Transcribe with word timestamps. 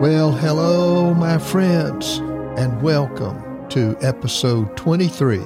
Well, 0.00 0.30
hello, 0.30 1.12
my 1.12 1.38
friends, 1.38 2.18
and 2.56 2.80
welcome 2.80 3.68
to 3.70 3.96
episode 4.00 4.76
23 4.76 5.42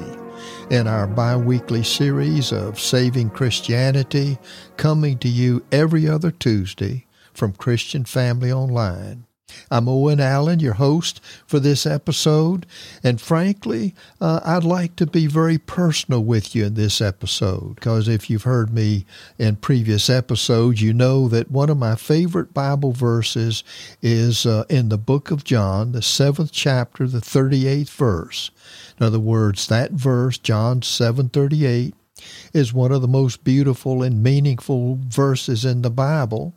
in 0.68 0.86
our 0.86 1.06
bi 1.06 1.34
weekly 1.36 1.82
series 1.82 2.52
of 2.52 2.78
Saving 2.78 3.30
Christianity, 3.30 4.36
coming 4.76 5.16
to 5.20 5.28
you 5.28 5.64
every 5.72 6.06
other 6.06 6.30
Tuesday 6.30 7.06
from 7.32 7.54
Christian 7.54 8.04
Family 8.04 8.52
Online. 8.52 9.24
I'm 9.70 9.88
Owen 9.88 10.20
Allen, 10.20 10.60
your 10.60 10.74
host 10.74 11.20
for 11.46 11.60
this 11.60 11.86
episode, 11.86 12.66
and 13.02 13.20
frankly, 13.20 13.94
uh, 14.20 14.40
I'd 14.44 14.64
like 14.64 14.96
to 14.96 15.06
be 15.06 15.26
very 15.26 15.58
personal 15.58 16.22
with 16.22 16.54
you 16.54 16.66
in 16.66 16.74
this 16.74 17.00
episode 17.00 17.76
because 17.76 18.08
if 18.08 18.28
you've 18.28 18.44
heard 18.44 18.72
me 18.72 19.06
in 19.38 19.56
previous 19.56 20.08
episodes, 20.10 20.82
you 20.82 20.92
know 20.92 21.28
that 21.28 21.50
one 21.50 21.70
of 21.70 21.78
my 21.78 21.94
favorite 21.94 22.54
Bible 22.54 22.92
verses 22.92 23.64
is 24.00 24.46
uh, 24.46 24.64
in 24.68 24.88
the 24.88 24.98
book 24.98 25.30
of 25.30 25.44
John, 25.44 25.92
the 25.92 26.02
seventh 26.02 26.52
chapter, 26.52 27.06
the 27.06 27.20
38th 27.20 27.90
verse. 27.90 28.50
In 28.98 29.06
other 29.06 29.20
words, 29.20 29.66
that 29.68 29.92
verse, 29.92 30.38
John 30.38 30.80
7:38, 30.80 31.94
is 32.52 32.72
one 32.72 32.92
of 32.92 33.02
the 33.02 33.08
most 33.08 33.44
beautiful 33.44 34.02
and 34.02 34.22
meaningful 34.22 34.98
verses 35.08 35.64
in 35.64 35.82
the 35.82 35.90
Bible. 35.90 36.54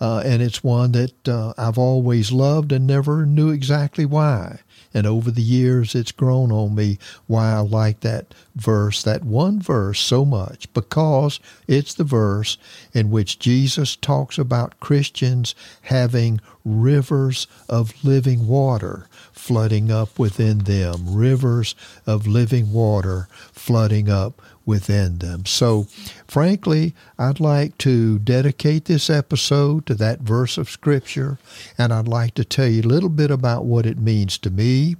Uh, 0.00 0.22
and 0.24 0.40
it's 0.40 0.64
one 0.64 0.92
that 0.92 1.28
uh, 1.28 1.52
I've 1.58 1.78
always 1.78 2.32
loved 2.32 2.72
and 2.72 2.86
never 2.86 3.26
knew 3.26 3.50
exactly 3.50 4.06
why. 4.06 4.60
And 4.92 5.06
over 5.06 5.30
the 5.30 5.42
years, 5.42 5.94
it's 5.94 6.10
grown 6.10 6.50
on 6.50 6.74
me 6.74 6.98
why 7.26 7.52
I 7.52 7.60
like 7.60 8.00
that 8.00 8.34
verse, 8.56 9.02
that 9.04 9.22
one 9.22 9.60
verse, 9.60 10.00
so 10.00 10.24
much, 10.24 10.72
because 10.72 11.38
it's 11.68 11.94
the 11.94 12.04
verse 12.04 12.58
in 12.92 13.10
which 13.10 13.38
Jesus 13.38 13.94
talks 13.94 14.36
about 14.36 14.80
Christians 14.80 15.54
having 15.82 16.40
rivers 16.64 17.46
of 17.68 18.04
living 18.04 18.48
water 18.48 19.08
flooding 19.32 19.90
up 19.90 20.18
within 20.18 20.58
them, 20.58 21.14
rivers 21.14 21.74
of 22.06 22.26
living 22.26 22.72
water 22.72 23.28
flooding 23.52 24.08
up 24.08 24.42
within 24.70 25.18
them. 25.18 25.44
So, 25.44 25.88
frankly, 26.28 26.94
I'd 27.18 27.40
like 27.40 27.76
to 27.78 28.20
dedicate 28.20 28.84
this 28.84 29.10
episode 29.10 29.84
to 29.86 29.94
that 29.96 30.20
verse 30.20 30.56
of 30.56 30.70
Scripture, 30.70 31.38
and 31.76 31.92
I'd 31.92 32.06
like 32.06 32.34
to 32.34 32.44
tell 32.44 32.68
you 32.68 32.82
a 32.82 32.92
little 32.94 33.08
bit 33.08 33.32
about 33.32 33.64
what 33.64 33.84
it 33.84 33.98
means 33.98 34.38
to 34.38 34.48
me, 34.50 34.94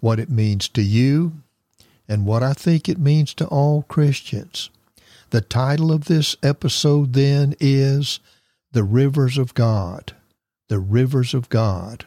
what 0.00 0.20
it 0.20 0.28
means 0.28 0.68
to 0.68 0.82
you, 0.82 1.32
and 2.06 2.26
what 2.26 2.42
I 2.42 2.52
think 2.52 2.86
it 2.86 2.98
means 2.98 3.32
to 3.34 3.46
all 3.46 3.84
Christians. 3.84 4.68
The 5.30 5.40
title 5.40 5.90
of 5.90 6.04
this 6.04 6.36
episode 6.42 7.14
then 7.14 7.54
is 7.58 8.20
The 8.72 8.84
Rivers 8.84 9.38
of 9.38 9.54
God. 9.54 10.12
The 10.68 10.78
Rivers 10.78 11.32
of 11.32 11.48
God. 11.48 12.04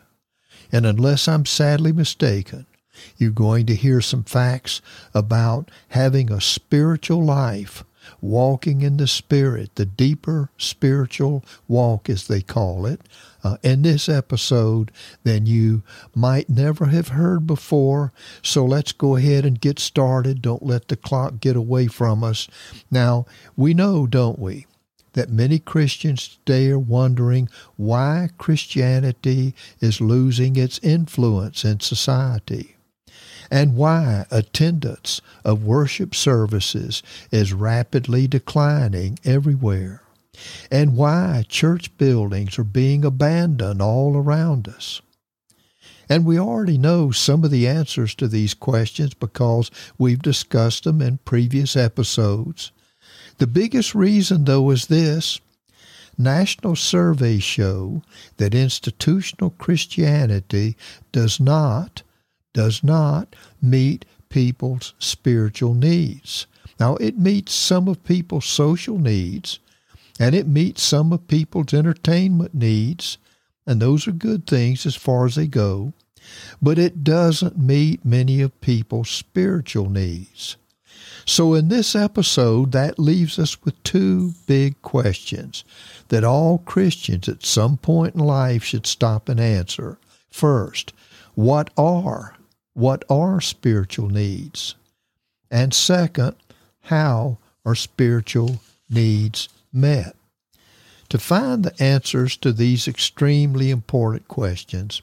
And 0.72 0.86
unless 0.86 1.28
I'm 1.28 1.48
sadly 1.48 1.92
mistaken, 1.92 2.68
you're 3.18 3.32
going 3.32 3.66
to 3.68 3.76
hear 3.76 4.02
some 4.02 4.24
facts 4.24 4.82
about 5.14 5.70
having 5.90 6.32
a 6.32 6.42
spiritual 6.42 7.24
life, 7.24 7.84
walking 8.22 8.82
in 8.82 8.98
the 8.98 9.08
Spirit, 9.08 9.76
the 9.76 9.86
deeper 9.86 10.50
spiritual 10.58 11.44
walk, 11.68 12.10
as 12.10 12.28
they 12.28 12.42
call 12.42 12.86
it, 12.86 13.02
uh, 13.44 13.58
in 13.64 13.82
this 13.82 14.10
episode 14.10 14.92
than 15.24 15.46
you 15.46 15.84
might 16.16 16.50
never 16.50 16.86
have 16.86 17.10
heard 17.10 17.46
before. 17.46 18.14
So 18.42 18.66
let's 18.66 18.92
go 18.92 19.16
ahead 19.16 19.46
and 19.46 19.60
get 19.60 19.80
started. 19.80 20.42
Don't 20.42 20.66
let 20.66 20.88
the 20.88 20.98
clock 20.98 21.40
get 21.40 21.56
away 21.56 21.88
from 21.88 22.24
us. 22.24 22.48
Now, 22.90 23.26
we 23.56 23.74
know, 23.74 24.08
don't 24.08 24.40
we? 24.40 24.66
that 25.14 25.32
many 25.32 25.58
Christians 25.58 26.38
today 26.46 26.70
are 26.70 26.78
wondering 26.78 27.50
why 27.76 28.30
Christianity 28.38 29.56
is 29.80 30.00
losing 30.00 30.56
its 30.56 30.78
influence 30.84 31.66
in 31.66 31.80
society 31.80 32.77
and 33.50 33.76
why 33.76 34.26
attendance 34.32 35.22
of 35.44 35.64
worship 35.64 36.14
services 36.14 37.02
is 37.32 37.54
rapidly 37.54 38.28
declining 38.28 39.20
everywhere, 39.24 40.02
and 40.70 40.96
why 40.96 41.46
church 41.48 41.96
buildings 41.98 42.60
are 42.60 42.64
being 42.64 43.06
abandoned 43.06 43.82
all 43.82 44.16
around 44.16 44.68
us. 44.68 45.02
And 46.10 46.26
we 46.26 46.40
already 46.40 46.78
know 46.78 47.12
some 47.12 47.44
of 47.44 47.52
the 47.52 47.68
answers 47.68 48.16
to 48.16 48.28
these 48.28 48.54
questions 48.54 49.14
because 49.14 49.70
we've 49.98 50.22
discussed 50.22 50.86
them 50.86 51.02
in 51.02 51.20
previous 51.26 51.76
episodes. 51.76 52.72
The 53.40 53.48
biggest 53.48 53.94
reason, 53.94 54.46
though, 54.46 54.70
is 54.72 54.88
this 54.88 55.40
national 56.18 56.76
surveys 56.76 57.44
show 57.44 58.02
that 58.38 58.56
institutional 58.56 59.52
Christianity 59.52 60.76
does 61.12 61.40
not 61.40 62.04
does 62.54 62.84
not 62.84 63.36
meet 63.62 64.06
people's 64.30 64.94
spiritual 65.00 65.74
needs. 65.74 66.48
Now, 66.80 66.96
it 66.98 67.18
meets 67.18 67.54
some 67.54 67.88
of 67.88 68.04
people's 68.04 68.46
social 68.46 69.00
needs, 69.00 69.60
and 70.20 70.36
it 70.36 70.48
meets 70.48 70.84
some 70.84 71.12
of 71.12 71.28
people's 71.28 71.74
entertainment 71.74 72.54
needs, 72.54 73.18
and 73.66 73.82
those 73.82 74.08
are 74.08 74.12
good 74.12 74.46
things 74.46 74.86
as 74.86 74.96
far 74.96 75.26
as 75.26 75.36
they 75.36 75.48
go, 75.48 75.94
but 76.62 76.78
it 76.78 77.04
doesn't 77.04 77.58
meet 77.58 78.06
many 78.06 78.42
of 78.42 78.62
people's 78.62 79.10
spiritual 79.10 79.90
needs. 79.90 80.58
So, 81.26 81.54
in 81.56 81.68
this 81.68 81.94
episode, 81.96 82.72
that 82.72 82.98
leaves 82.98 83.38
us 83.38 83.62
with 83.64 83.82
two 83.84 84.34
big 84.46 84.82
questions 84.82 85.66
that 86.08 86.24
all 86.24 86.60
Christians 86.60 87.28
at 87.28 87.46
some 87.46 87.78
point 87.78 88.16
in 88.16 88.22
life 88.22 88.64
should 88.64 88.88
stop 88.88 89.28
and 89.28 89.40
answer. 89.40 89.98
First, 90.30 90.94
what 91.36 91.70
are 91.78 92.37
what 92.78 93.04
are 93.10 93.42
spiritual 93.42 94.08
needs? 94.08 94.76
And 95.50 95.74
second, 95.74 96.36
how 96.82 97.40
are 97.66 97.74
spiritual 97.74 98.60
needs 98.88 99.50
met? 99.74 100.16
To 101.10 101.18
find 101.18 101.64
the 101.64 101.82
answers 101.82 102.38
to 102.38 102.54
these 102.54 102.88
extremely 102.88 103.72
important 103.72 104.28
questions, 104.28 105.02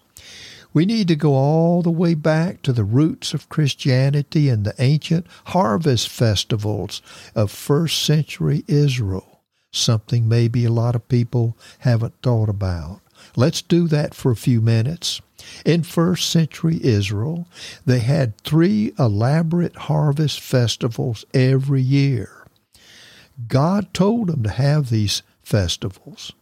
we 0.72 0.86
need 0.86 1.08
to 1.08 1.16
go 1.16 1.34
all 1.34 1.82
the 1.82 1.90
way 1.90 2.14
back 2.14 2.62
to 2.62 2.72
the 2.72 2.84
roots 2.84 3.34
of 3.34 3.48
Christianity 3.48 4.48
and 4.48 4.64
the 4.64 4.76
ancient 4.78 5.26
harvest 5.46 6.08
festivals 6.08 7.02
of 7.34 7.50
first 7.50 8.04
century 8.04 8.62
Israel, 8.68 9.40
something 9.72 10.28
maybe 10.28 10.64
a 10.64 10.70
lot 10.70 10.94
of 10.94 11.08
people 11.08 11.56
haven't 11.80 12.14
thought 12.22 12.48
about. 12.48 13.00
Let's 13.34 13.62
do 13.62 13.88
that 13.88 14.14
for 14.14 14.30
a 14.30 14.36
few 14.36 14.60
minutes. 14.60 15.20
In 15.64 15.82
first 15.82 16.30
century 16.30 16.78
Israel, 16.82 17.46
they 17.84 18.00
had 18.00 18.38
three 18.38 18.92
elaborate 18.98 19.76
harvest 19.76 20.40
festivals 20.40 21.24
every 21.32 21.82
year. 21.82 22.46
God 23.48 23.92
told 23.92 24.28
them 24.28 24.42
to 24.42 24.50
have 24.50 24.90
these 24.90 25.22
festivals. 25.42 26.32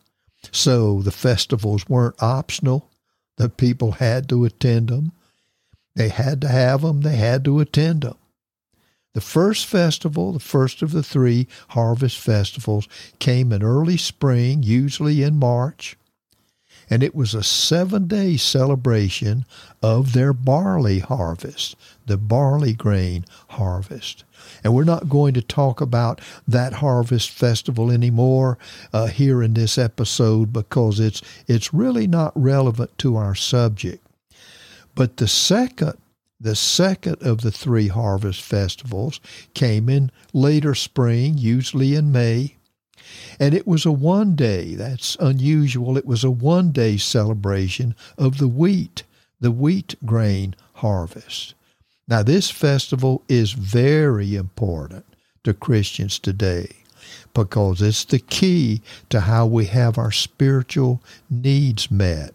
So 0.50 1.02
the 1.02 1.12
festivals 1.12 1.88
weren't 1.88 2.22
optional. 2.22 2.91
The 3.36 3.48
people 3.48 3.92
had 3.92 4.28
to 4.28 4.44
attend 4.44 4.88
them. 4.88 5.12
They 5.94 6.08
had 6.08 6.41
to 6.42 6.48
have 6.48 6.82
them. 6.82 7.02
They 7.02 7.16
had 7.16 7.44
to 7.44 7.60
attend 7.60 8.02
them. 8.02 8.16
The 9.14 9.20
first 9.20 9.66
festival, 9.66 10.32
the 10.32 10.41
first 10.41 10.80
of 10.80 10.92
the 10.92 11.02
three 11.02 11.46
harvest 11.68 12.18
festivals, 12.18 12.88
came 13.18 13.52
in 13.52 13.62
early 13.62 13.98
spring, 13.98 14.62
usually 14.62 15.22
in 15.22 15.38
March 15.38 15.96
and 16.92 17.03
it 17.03 17.14
was 17.14 17.32
a 17.32 17.42
seven 17.42 18.06
day 18.06 18.36
celebration 18.36 19.47
of 19.82 20.12
their 20.12 20.34
barley 20.34 20.98
harvest, 20.98 21.74
the 22.04 22.18
barley 22.18 22.74
grain 22.74 23.24
harvest. 23.48 24.24
And 24.62 24.74
we're 24.74 24.84
not 24.84 25.09
going 25.09 25.33
to 25.33 25.41
talk 25.41 25.80
about 25.80 26.21
that 26.47 26.74
harvest 26.74 27.30
festival 27.30 27.91
anymore 27.91 28.59
uh, 28.92 29.06
here 29.06 29.42
in 29.42 29.54
this 29.54 29.78
episode 29.78 30.53
because 30.53 31.00
it's 31.00 31.22
it's 31.48 31.72
really 31.72 32.06
not 32.06 32.30
relevant 32.34 32.98
to 32.98 33.16
our 33.16 33.34
subject. 33.34 34.06
But 34.94 35.16
the 35.16 35.28
second 35.28 35.97
the 36.39 36.54
second 36.54 37.22
of 37.22 37.41
the 37.41 37.53
three 37.53 37.89
harvest 37.89 38.42
festivals 38.42 39.18
came 39.54 39.89
in 39.89 40.10
later 40.34 40.74
spring, 40.74 41.39
usually 41.39 41.94
in 41.94 42.12
May, 42.12 42.56
and 43.39 43.54
it 43.54 43.66
was 43.66 43.84
a 43.84 43.93
one 43.93 44.34
day, 44.34 44.75
that's 44.75 45.16
unusual, 45.21 45.97
it 45.97 46.07
was 46.07 46.25
a 46.25 46.31
one 46.31 46.72
day 46.72 46.97
celebration 46.97 47.95
of 48.19 48.39
the 48.39 48.49
wheat, 48.49 49.03
the 49.41 49.51
wheat 49.51 49.95
grain 50.04 50.54
harvest. 50.75 51.54
Now, 52.09 52.22
this 52.22 52.51
festival 52.51 53.22
is 53.28 53.53
very 53.53 54.34
important 54.34 55.04
to 55.45 55.54
Christians 55.54 56.19
today 56.19 56.69
because 57.34 57.81
it's 57.81 58.04
the 58.04 58.19
key 58.19 58.83
to 59.09 59.21
how 59.21 59.47
we 59.47 59.66
have 59.66 59.99
our 59.99 60.13
spiritual 60.13 61.03
needs 61.31 61.91
met. 61.91 62.34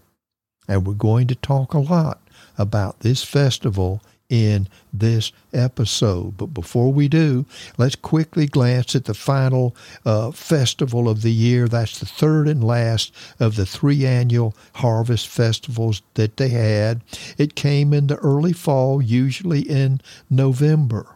And 0.68 0.86
we're 0.86 0.94
going 0.94 1.28
to 1.28 1.36
talk 1.36 1.74
a 1.74 1.80
lot 1.80 2.22
about 2.58 3.02
this 3.02 3.24
festival 3.24 4.02
in 4.30 4.68
this 4.92 5.32
episode. 5.54 6.38
But 6.38 6.48
before 6.48 6.92
we 6.92 7.08
do, 7.08 7.46
let's 7.78 7.96
quickly 7.96 8.46
glance 8.46 8.96
at 8.96 9.06
the 9.06 9.14
final 9.14 9.76
uh, 10.06 10.32
festival 10.32 11.08
of 11.08 11.22
the 11.22 11.32
year. 11.32 11.68
That's 11.68 12.00
the 12.00 12.06
third 12.06 12.48
and 12.48 12.64
last 12.64 13.14
of 13.40 13.56
the 13.56 13.66
three 13.66 14.06
annual 14.06 14.56
harvest 14.76 15.28
festivals 15.28 16.02
that 16.16 16.38
they 16.38 16.50
had. 16.50 17.02
It 17.38 17.56
came 17.56 17.94
in 17.94 18.08
the 18.08 18.18
early 18.18 18.54
fall, 18.54 19.02
usually 19.02 19.62
in 19.62 20.02
November. 20.30 21.08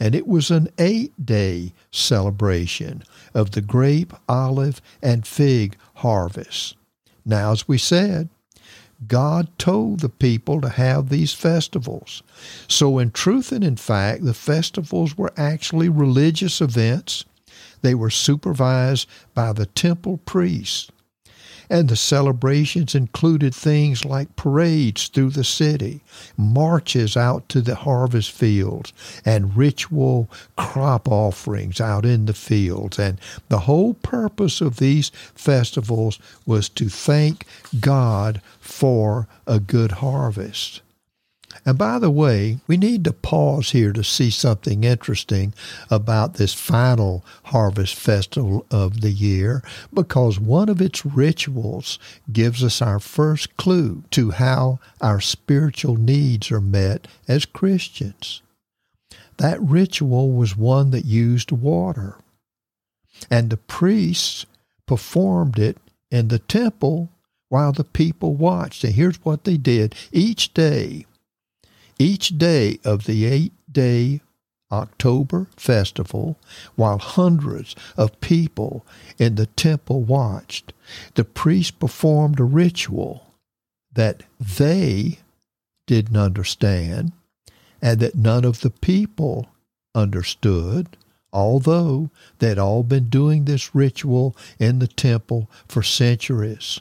And 0.00 0.14
it 0.14 0.26
was 0.26 0.50
an 0.50 0.68
eight 0.78 1.12
day 1.24 1.72
celebration 1.90 3.04
of 3.32 3.52
the 3.52 3.60
grape, 3.60 4.12
olive, 4.28 4.80
and 5.02 5.26
fig 5.26 5.76
harvest. 5.94 6.76
Now, 7.24 7.52
as 7.52 7.66
we 7.66 7.78
said, 7.78 8.28
God 9.08 9.48
told 9.58 10.00
the 10.00 10.08
people 10.08 10.60
to 10.60 10.68
have 10.68 11.08
these 11.08 11.32
festivals. 11.32 12.22
So, 12.68 12.98
in 12.98 13.10
truth 13.10 13.52
and 13.52 13.64
in 13.64 13.76
fact, 13.76 14.24
the 14.24 14.34
festivals 14.34 15.16
were 15.16 15.32
actually 15.36 15.88
religious 15.88 16.60
events. 16.60 17.24
They 17.82 17.94
were 17.94 18.10
supervised 18.10 19.08
by 19.34 19.52
the 19.52 19.66
temple 19.66 20.18
priests 20.18 20.90
and 21.70 21.88
the 21.88 21.96
celebrations 21.96 22.94
included 22.94 23.54
things 23.54 24.04
like 24.04 24.36
parades 24.36 25.08
through 25.08 25.30
the 25.30 25.44
city, 25.44 26.02
marches 26.36 27.16
out 27.16 27.48
to 27.48 27.60
the 27.60 27.74
harvest 27.74 28.30
fields, 28.30 28.92
and 29.24 29.56
ritual 29.56 30.30
crop 30.56 31.08
offerings 31.08 31.80
out 31.80 32.04
in 32.04 32.26
the 32.26 32.34
fields. 32.34 32.98
And 32.98 33.18
the 33.48 33.60
whole 33.60 33.94
purpose 33.94 34.60
of 34.60 34.76
these 34.76 35.10
festivals 35.34 36.18
was 36.46 36.68
to 36.70 36.88
thank 36.88 37.46
God 37.80 38.40
for 38.74 39.28
a 39.46 39.60
good 39.60 39.92
harvest. 39.92 40.82
And 41.64 41.78
by 41.78 42.00
the 42.00 42.10
way, 42.10 42.58
we 42.66 42.76
need 42.76 43.04
to 43.04 43.12
pause 43.12 43.70
here 43.70 43.92
to 43.92 44.02
see 44.02 44.30
something 44.30 44.82
interesting 44.82 45.54
about 45.88 46.34
this 46.34 46.52
final 46.52 47.24
harvest 47.44 47.94
festival 47.94 48.66
of 48.72 49.00
the 49.00 49.12
year 49.12 49.62
because 49.92 50.40
one 50.40 50.68
of 50.68 50.80
its 50.80 51.06
rituals 51.06 52.00
gives 52.32 52.64
us 52.64 52.82
our 52.82 52.98
first 52.98 53.56
clue 53.56 54.02
to 54.10 54.32
how 54.32 54.80
our 55.00 55.20
spiritual 55.20 55.96
needs 55.96 56.50
are 56.50 56.60
met 56.60 57.06
as 57.28 57.46
Christians. 57.46 58.42
That 59.36 59.60
ritual 59.62 60.32
was 60.32 60.56
one 60.56 60.90
that 60.90 61.04
used 61.04 61.52
water. 61.52 62.18
And 63.30 63.50
the 63.50 63.56
priests 63.56 64.46
performed 64.86 65.60
it 65.60 65.78
in 66.10 66.28
the 66.28 66.40
temple 66.40 67.10
while 67.54 67.70
the 67.70 67.84
people 67.84 68.34
watched. 68.34 68.82
And 68.82 68.94
here's 68.94 69.24
what 69.24 69.44
they 69.44 69.56
did 69.56 69.94
each 70.10 70.52
day 70.54 71.06
each 72.00 72.36
day 72.36 72.80
of 72.84 73.04
the 73.04 73.26
eight 73.26 73.52
day 73.70 74.20
October 74.72 75.46
festival, 75.56 76.36
while 76.74 76.98
hundreds 76.98 77.76
of 77.96 78.20
people 78.20 78.84
in 79.18 79.36
the 79.36 79.46
temple 79.46 80.02
watched, 80.02 80.72
the 81.14 81.22
priest 81.22 81.78
performed 81.78 82.40
a 82.40 82.42
ritual 82.42 83.34
that 83.92 84.24
they 84.40 85.20
didn't 85.86 86.16
understand 86.16 87.12
and 87.80 88.00
that 88.00 88.16
none 88.16 88.44
of 88.44 88.62
the 88.62 88.70
people 88.70 89.46
understood, 89.94 90.96
although 91.32 92.10
they'd 92.40 92.58
all 92.58 92.82
been 92.82 93.08
doing 93.08 93.44
this 93.44 93.76
ritual 93.76 94.36
in 94.58 94.80
the 94.80 94.88
temple 94.88 95.48
for 95.68 95.84
centuries. 95.84 96.80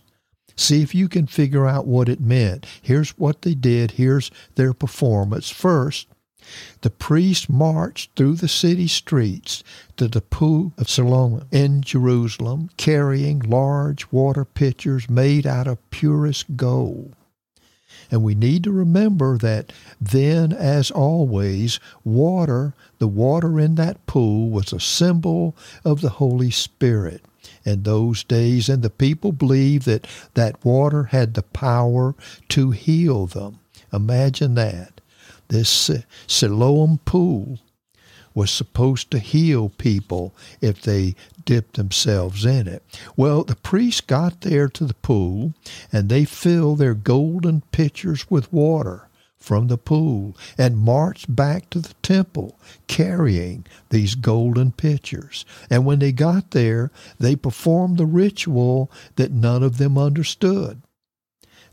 See 0.56 0.82
if 0.82 0.94
you 0.94 1.08
can 1.08 1.28
figure 1.28 1.66
out 1.66 1.88
what 1.88 2.10
it 2.10 2.22
meant. 2.22 2.66
Here's 2.82 3.12
what 3.12 3.42
they 3.42 3.56
did. 3.56 3.92
Here's 3.92 4.32
their 4.56 4.74
performance. 4.74 5.50
First, 5.50 6.08
the 6.82 6.90
priest 6.90 7.50
marched 7.50 8.12
through 8.16 8.36
the 8.36 8.48
city 8.48 8.88
streets 8.88 9.64
to 9.96 10.08
the 10.08 10.22
pool 10.22 10.74
of 10.78 10.90
Siloam 10.90 11.48
in 11.52 11.82
Jerusalem, 11.82 12.70
carrying 12.76 13.40
large 13.40 14.12
water 14.12 14.44
pitchers 14.44 15.10
made 15.10 15.48
out 15.48 15.68
of 15.68 15.90
purest 15.90 16.58
gold. 16.58 17.16
And 18.12 18.24
we 18.24 18.36
need 18.36 18.66
to 18.66 18.72
remember 18.72 19.38
that 19.38 19.72
then, 20.00 20.52
as 20.52 20.92
always, 20.92 21.80
water, 22.04 22.74
the 23.00 23.08
water 23.08 23.60
in 23.60 23.76
that 23.76 24.06
pool, 24.06 24.50
was 24.50 24.74
a 24.74 24.80
symbol 24.80 25.56
of 25.86 26.02
the 26.02 26.10
Holy 26.10 26.52
Spirit 26.52 27.24
in 27.66 27.84
those 27.84 28.24
days, 28.24 28.70
and 28.70 28.84
the 28.84 28.90
people 28.90 29.32
believed 29.32 29.86
that 29.86 30.08
that 30.34 30.64
water 30.66 31.06
had 31.06 31.34
the 31.34 31.44
power 31.44 32.16
to 32.50 32.72
heal 32.72 33.26
them. 33.26 33.60
Imagine 33.92 34.56
that. 34.56 35.02
This 35.50 35.92
Siloam 36.28 37.00
pool 37.06 37.60
was 38.34 38.50
supposed 38.50 39.12
to 39.12 39.20
heal 39.20 39.70
people 39.70 40.34
if 40.62 40.82
they 40.82 41.16
dipped 41.46 41.76
themselves 41.76 42.46
in 42.46 42.68
it. 42.68 42.84
Well, 43.16 43.44
the 43.44 43.56
priests 43.56 44.02
got 44.02 44.42
there 44.42 44.68
to 44.70 44.86
the 44.86 44.96
pool 44.96 45.54
and 45.92 46.10
they 46.10 46.26
filled 46.26 46.80
their 46.80 46.96
golden 46.96 47.62
pitchers 47.72 48.30
with 48.32 48.52
water 48.52 49.08
from 49.44 49.68
the 49.68 49.78
pool 49.78 50.38
and 50.58 50.78
marched 50.78 51.36
back 51.36 51.70
to 51.70 51.80
the 51.80 51.94
temple 52.02 52.58
carrying 52.88 53.66
these 53.90 54.16
golden 54.16 54.72
pitchers. 54.72 55.44
And 55.70 55.86
when 55.86 56.00
they 56.00 56.14
got 56.14 56.52
there, 56.52 56.92
they 57.20 57.36
performed 57.36 57.98
the 57.98 58.06
ritual 58.06 58.90
that 59.18 59.34
none 59.34 59.62
of 59.62 59.78
them 59.80 59.98
understood. 59.98 60.82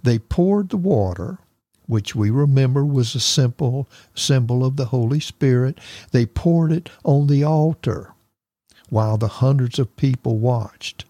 They 0.02 0.18
poured 0.18 0.70
the 0.70 0.76
water, 0.76 1.38
which 1.86 2.16
we 2.16 2.28
remember 2.28 2.84
was 2.84 3.14
a 3.14 3.20
simple 3.20 3.88
symbol 4.16 4.64
of 4.64 4.74
the 4.74 4.86
Holy 4.86 5.20
Spirit, 5.20 5.78
they 6.10 6.26
poured 6.26 6.72
it 6.72 6.90
on 7.04 7.28
the 7.28 7.44
altar 7.44 8.14
while 8.88 9.16
the 9.16 9.28
hundreds 9.28 9.78
of 9.78 9.96
people 9.96 10.38
watched. 10.38 11.04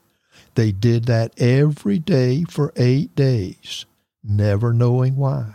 They 0.57 0.73
did 0.73 1.07
that 1.07 1.33
every 1.41 1.99
day 1.99 2.45
for 2.45 2.75
eight 2.77 3.17
days, 3.17 3.87
never 4.23 4.75
knowing 4.75 5.17
why. 5.17 5.55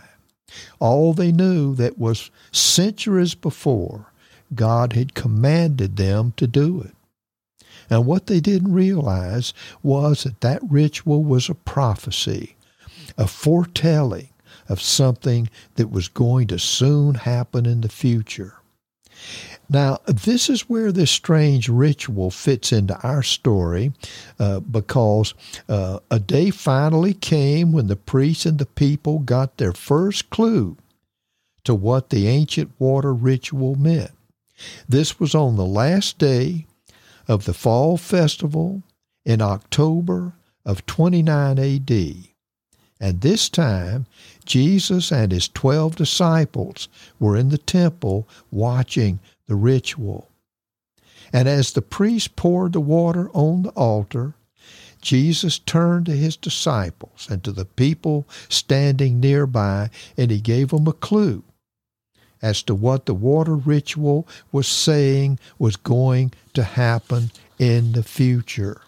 All 0.78 1.12
they 1.12 1.32
knew 1.32 1.74
that 1.74 1.98
was 1.98 2.30
centuries 2.52 3.34
before, 3.34 4.12
God 4.54 4.92
had 4.92 5.14
commanded 5.14 5.96
them 5.96 6.32
to 6.36 6.46
do 6.46 6.82
it. 6.82 6.94
And 7.88 8.06
what 8.06 8.26
they 8.26 8.40
didn't 8.40 8.72
realize 8.72 9.54
was 9.82 10.24
that 10.24 10.40
that 10.40 10.60
ritual 10.68 11.22
was 11.22 11.48
a 11.48 11.54
prophecy, 11.54 12.56
a 13.16 13.26
foretelling 13.26 14.30
of 14.68 14.82
something 14.82 15.48
that 15.76 15.90
was 15.90 16.08
going 16.08 16.48
to 16.48 16.58
soon 16.58 17.14
happen 17.14 17.66
in 17.66 17.82
the 17.82 17.88
future. 17.88 18.54
Now, 19.68 19.98
this 20.06 20.48
is 20.48 20.68
where 20.68 20.92
this 20.92 21.10
strange 21.10 21.68
ritual 21.68 22.30
fits 22.30 22.72
into 22.72 22.96
our 23.00 23.22
story 23.22 23.92
uh, 24.38 24.60
because 24.60 25.34
uh, 25.68 25.98
a 26.10 26.20
day 26.20 26.50
finally 26.50 27.14
came 27.14 27.72
when 27.72 27.88
the 27.88 27.96
priests 27.96 28.46
and 28.46 28.58
the 28.58 28.66
people 28.66 29.18
got 29.18 29.56
their 29.56 29.72
first 29.72 30.30
clue 30.30 30.76
to 31.64 31.74
what 31.74 32.10
the 32.10 32.28
ancient 32.28 32.70
water 32.78 33.12
ritual 33.12 33.74
meant. 33.74 34.12
This 34.88 35.18
was 35.18 35.34
on 35.34 35.56
the 35.56 35.66
last 35.66 36.18
day 36.18 36.66
of 37.28 37.44
the 37.44 37.54
fall 37.54 37.96
festival 37.96 38.82
in 39.24 39.42
October 39.42 40.34
of 40.64 40.86
29 40.86 41.58
AD. 41.58 41.90
And 42.98 43.20
this 43.20 43.48
time, 43.48 44.06
Jesus 44.46 45.12
and 45.12 45.30
his 45.30 45.48
twelve 45.48 45.96
disciples 45.96 46.88
were 47.18 47.36
in 47.36 47.50
the 47.50 47.58
temple 47.58 48.26
watching 48.50 49.20
the 49.48 49.56
ritual. 49.56 50.30
And 51.32 51.48
as 51.48 51.72
the 51.72 51.82
priest 51.82 52.36
poured 52.36 52.72
the 52.72 52.80
water 52.80 53.30
on 53.32 53.62
the 53.62 53.70
altar, 53.70 54.34
Jesus 55.00 55.58
turned 55.58 56.06
to 56.06 56.16
his 56.16 56.36
disciples 56.36 57.28
and 57.30 57.42
to 57.44 57.52
the 57.52 57.64
people 57.64 58.26
standing 58.48 59.20
nearby, 59.20 59.90
and 60.16 60.30
he 60.30 60.40
gave 60.40 60.70
them 60.70 60.86
a 60.88 60.92
clue 60.92 61.44
as 62.42 62.62
to 62.62 62.74
what 62.74 63.06
the 63.06 63.14
water 63.14 63.54
ritual 63.54 64.26
was 64.52 64.68
saying 64.68 65.38
was 65.58 65.76
going 65.76 66.32
to 66.54 66.62
happen 66.62 67.30
in 67.58 67.92
the 67.92 68.02
future. 68.02 68.82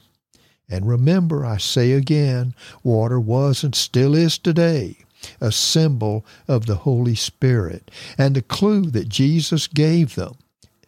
And 0.69 0.87
remember, 0.87 1.47
I 1.47 1.57
say 1.57 1.93
again, 1.93 2.55
water 2.83 3.19
was 3.19 3.65
and 3.65 3.75
still 3.75 4.15
is 4.15 4.39
today 4.39 4.99
a 5.41 5.51
symbol 5.51 6.25
of 6.47 6.67
the 6.67 6.77
Holy 6.77 7.15
Spirit. 7.15 7.91
And 8.17 8.37
the 8.37 8.43
clue 8.43 8.91
that 8.91 9.09
Jesus 9.09 9.67
gave 9.67 10.15
them 10.15 10.35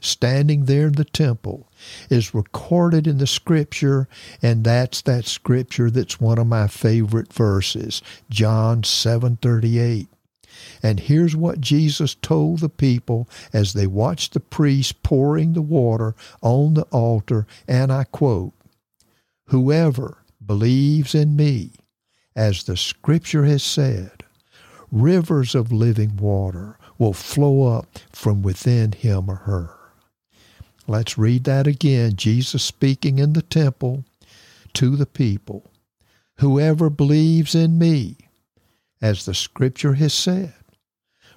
standing 0.00 0.64
there 0.64 0.87
in 0.87 0.92
the 0.95 1.04
temple 1.04 1.71
is 2.09 2.35
recorded 2.35 3.07
in 3.07 3.19
the 3.19 3.26
scripture 3.26 4.09
and 4.42 4.64
that's 4.64 5.02
that 5.02 5.25
scripture 5.25 5.90
that's 5.90 6.21
one 6.21 6.38
of 6.38 6.47
my 6.47 6.66
favorite 6.66 7.33
verses 7.33 8.02
John 8.28 8.83
7:38 8.83 10.09
and 10.83 11.00
here's 11.00 11.37
what 11.37 11.61
Jesus 11.61 12.16
told 12.16 12.61
the 12.61 12.69
people 12.69 13.28
as 13.52 13.73
they 13.73 13.87
watched 13.87 14.33
the 14.35 14.40
priest 14.40 15.02
pouring 15.02 15.52
the 15.52 15.62
water 15.62 16.14
on 16.42 16.75
the 16.75 16.85
altar 16.85 17.47
and 17.69 17.92
I 17.92 18.04
quote 18.04 18.52
whoever 19.47 20.19
believes 20.45 21.14
in 21.14 21.37
me 21.37 21.73
as 22.37 22.64
the 22.64 22.76
scripture 22.76 23.45
has 23.45 23.62
said 23.62 24.25
rivers 24.90 25.54
of 25.54 25.73
living 25.73 26.16
water 26.16 26.76
will 26.99 27.12
flow 27.12 27.66
up 27.76 27.99
from 28.12 28.42
within 28.42 28.92
him 28.92 29.30
or 29.30 29.37
her. 29.37 29.79
Let's 30.90 31.16
read 31.16 31.44
that 31.44 31.68
again. 31.68 32.16
Jesus 32.16 32.64
speaking 32.64 33.20
in 33.20 33.35
the 33.35 33.42
temple 33.42 34.04
to 34.73 34.97
the 34.97 35.06
people. 35.06 35.70
Whoever 36.38 36.90
believes 36.90 37.54
in 37.54 37.78
me, 37.78 38.16
as 39.00 39.25
the 39.25 39.32
scripture 39.32 39.94
has 39.94 40.12
said, 40.12 40.52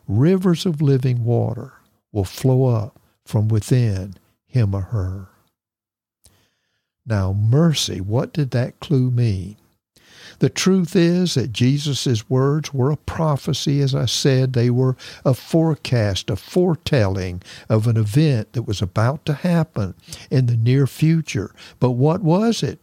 rivers 0.07 0.65
of 0.65 0.81
living 0.81 1.23
water 1.23 1.73
will 2.11 2.23
flow 2.23 2.65
up 2.65 2.99
from 3.27 3.47
within 3.47 4.15
him 4.47 4.73
or 4.73 4.81
her. 4.81 5.27
Now, 7.05 7.31
mercy, 7.31 8.01
what 8.01 8.33
did 8.33 8.49
that 8.51 8.79
clue 8.79 9.11
mean? 9.11 9.57
The 10.43 10.49
truth 10.49 10.93
is 10.93 11.35
that 11.35 11.53
Jesus' 11.53 12.29
words 12.29 12.73
were 12.73 12.91
a 12.91 12.97
prophecy. 12.97 13.79
As 13.79 13.95
I 13.95 14.07
said, 14.07 14.51
they 14.51 14.69
were 14.69 14.97
a 15.23 15.33
forecast, 15.33 16.29
a 16.29 16.35
foretelling 16.35 17.41
of 17.69 17.87
an 17.87 17.95
event 17.95 18.51
that 18.51 18.63
was 18.63 18.81
about 18.81 19.25
to 19.27 19.35
happen 19.35 19.93
in 20.29 20.47
the 20.47 20.57
near 20.57 20.85
future. 20.85 21.55
But 21.79 21.91
what 21.91 22.23
was 22.23 22.61
it? 22.61 22.81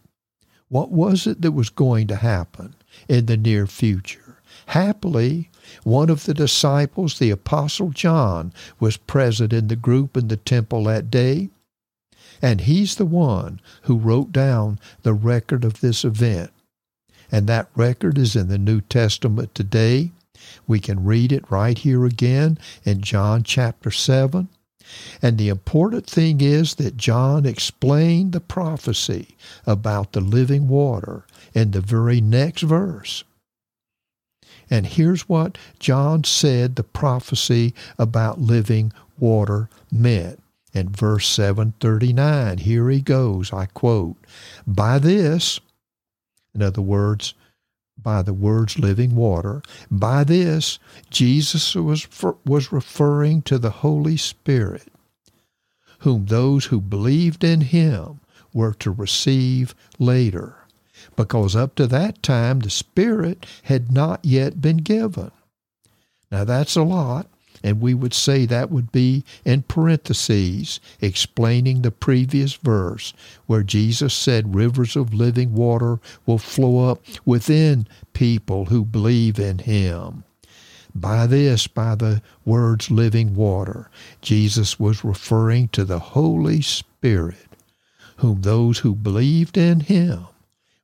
What 0.69 0.89
was 0.89 1.27
it 1.27 1.43
that 1.43 1.51
was 1.51 1.69
going 1.69 2.07
to 2.07 2.15
happen 2.15 2.73
in 3.07 3.27
the 3.27 3.37
near 3.37 3.67
future? 3.67 4.39
Happily, 4.65 5.51
one 5.83 6.09
of 6.09 6.25
the 6.25 6.33
disciples, 6.33 7.19
the 7.19 7.29
Apostle 7.29 7.91
John, 7.91 8.53
was 8.79 8.97
present 8.97 9.53
in 9.53 9.67
the 9.67 9.75
group 9.75 10.17
in 10.17 10.29
the 10.29 10.37
temple 10.37 10.85
that 10.85 11.11
day. 11.11 11.51
And 12.41 12.61
he's 12.61 12.95
the 12.95 13.05
one 13.05 13.61
who 13.83 13.99
wrote 13.99 14.31
down 14.31 14.79
the 15.03 15.13
record 15.13 15.63
of 15.63 15.81
this 15.81 16.03
event. 16.03 16.49
And 17.31 17.47
that 17.47 17.69
record 17.75 18.17
is 18.17 18.35
in 18.35 18.49
the 18.49 18.57
New 18.57 18.81
Testament 18.81 19.55
today. 19.55 20.11
We 20.67 20.79
can 20.79 21.05
read 21.05 21.31
it 21.31 21.49
right 21.49 21.77
here 21.77 22.05
again 22.05 22.57
in 22.83 23.01
John 23.01 23.43
chapter 23.43 23.91
7. 23.91 24.49
And 25.21 25.37
the 25.37 25.49
important 25.49 26.07
thing 26.07 26.41
is 26.41 26.75
that 26.75 26.97
John 26.97 27.45
explained 27.45 28.33
the 28.33 28.41
prophecy 28.41 29.37
about 29.65 30.11
the 30.11 30.21
living 30.21 30.67
water 30.67 31.25
in 31.53 31.71
the 31.71 31.81
very 31.81 32.19
next 32.19 32.63
verse. 32.63 33.23
And 34.69 34.87
here's 34.87 35.29
what 35.29 35.57
John 35.79 36.23
said 36.23 36.75
the 36.75 36.83
prophecy 36.83 37.73
about 37.97 38.41
living 38.41 38.91
water 39.19 39.69
meant. 39.91 40.41
In 40.73 40.89
verse 40.89 41.27
739, 41.27 42.59
here 42.59 42.89
he 42.89 43.01
goes, 43.01 43.51
I 43.51 43.65
quote, 43.65 44.15
By 44.65 44.99
this, 44.99 45.59
in 46.53 46.61
other 46.61 46.81
words, 46.81 47.33
by 48.01 48.21
the 48.21 48.33
words 48.33 48.79
living 48.79 49.15
water, 49.15 49.61
by 49.89 50.23
this, 50.23 50.79
Jesus 51.09 51.75
was, 51.75 52.07
was 52.45 52.71
referring 52.71 53.41
to 53.43 53.59
the 53.59 53.69
Holy 53.69 54.17
Spirit, 54.17 54.87
whom 55.99 56.25
those 56.25 56.65
who 56.65 56.81
believed 56.81 57.43
in 57.43 57.61
him 57.61 58.19
were 58.53 58.73
to 58.75 58.91
receive 58.91 59.75
later, 59.99 60.55
because 61.15 61.55
up 61.55 61.75
to 61.75 61.87
that 61.87 62.23
time 62.23 62.59
the 62.59 62.69
Spirit 62.69 63.45
had 63.63 63.91
not 63.91 64.23
yet 64.23 64.61
been 64.61 64.77
given. 64.77 65.31
Now 66.31 66.43
that's 66.43 66.75
a 66.75 66.83
lot, 66.83 67.27
and 67.63 67.81
we 67.81 67.93
would 67.93 68.13
say 68.13 68.45
that 68.45 68.71
would 68.71 68.91
be 68.91 69.23
in 69.45 69.63
parentheses 69.63 70.79
explaining 70.99 71.81
the 71.81 71.91
previous 71.91 72.53
verse 72.55 73.13
where 73.45 73.63
Jesus 73.63 74.13
said 74.13 74.55
rivers 74.55 74.95
of 74.95 75.13
living 75.13 75.53
water 75.53 75.99
will 76.25 76.37
flow 76.37 76.89
up 76.89 77.01
within 77.25 77.87
people 78.13 78.65
who 78.65 78.83
believe 78.83 79.39
in 79.39 79.59
him. 79.59 80.23
By 80.93 81.25
this, 81.27 81.67
by 81.67 81.95
the 81.95 82.21
words 82.43 82.91
living 82.91 83.33
water, 83.33 83.89
Jesus 84.21 84.79
was 84.79 85.05
referring 85.05 85.69
to 85.69 85.85
the 85.85 85.99
Holy 85.99 86.61
Spirit, 86.61 87.47
whom 88.17 88.41
those 88.41 88.79
who 88.79 88.93
believed 88.93 89.57
in 89.57 89.81
him 89.81 90.25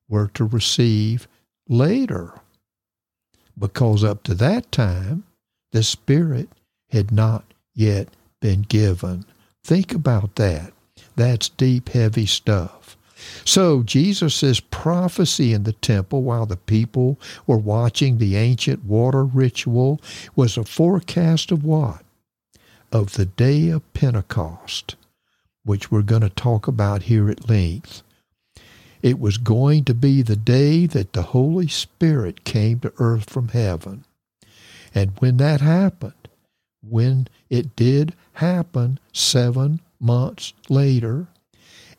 were 0.07 0.29
to 0.35 0.45
receive 0.45 1.27
later. 1.67 2.39
Because 3.59 4.03
up 4.03 4.23
to 4.23 4.35
that 4.35 4.71
time, 4.71 5.23
the 5.71 5.83
Spirit 5.83 6.49
had 6.89 7.11
not 7.11 7.43
yet 7.73 8.09
been 8.41 8.61
given. 8.63 9.25
Think 9.63 9.93
about 9.93 10.35
that. 10.35 10.73
That's 11.15 11.49
deep, 11.49 11.89
heavy 11.89 12.25
stuff. 12.25 12.97
So, 13.43 13.81
Jesus' 13.81 14.59
prophecy 14.59 15.51
in 15.51 15.63
the 15.63 15.73
temple 15.73 16.21
while 16.21 16.45
the 16.45 16.57
people 16.57 17.19
were 17.47 17.57
watching 17.57 18.17
the 18.17 18.35
ancient 18.35 18.85
water 18.85 19.25
ritual 19.25 19.99
was 20.35 20.55
a 20.55 20.63
forecast 20.63 21.51
of 21.51 21.63
what? 21.63 22.03
Of 22.91 23.13
the 23.13 23.25
day 23.25 23.69
of 23.69 23.91
Pentecost, 23.93 24.95
which 25.65 25.91
we're 25.91 26.03
going 26.03 26.21
to 26.21 26.29
talk 26.29 26.67
about 26.67 27.03
here 27.03 27.29
at 27.29 27.49
length. 27.49 28.03
It 29.01 29.19
was 29.19 29.37
going 29.37 29.83
to 29.85 29.93
be 29.93 30.21
the 30.21 30.35
day 30.35 30.85
that 30.85 31.13
the 31.13 31.23
Holy 31.23 31.67
Spirit 31.67 32.43
came 32.43 32.79
to 32.81 32.93
earth 32.99 33.29
from 33.29 33.49
heaven. 33.49 34.05
And 34.93 35.11
when 35.19 35.37
that 35.37 35.61
happened, 35.61 36.13
when 36.81 37.27
it 37.49 37.75
did 37.75 38.13
happen 38.33 38.99
seven 39.13 39.79
months 39.99 40.53
later, 40.69 41.27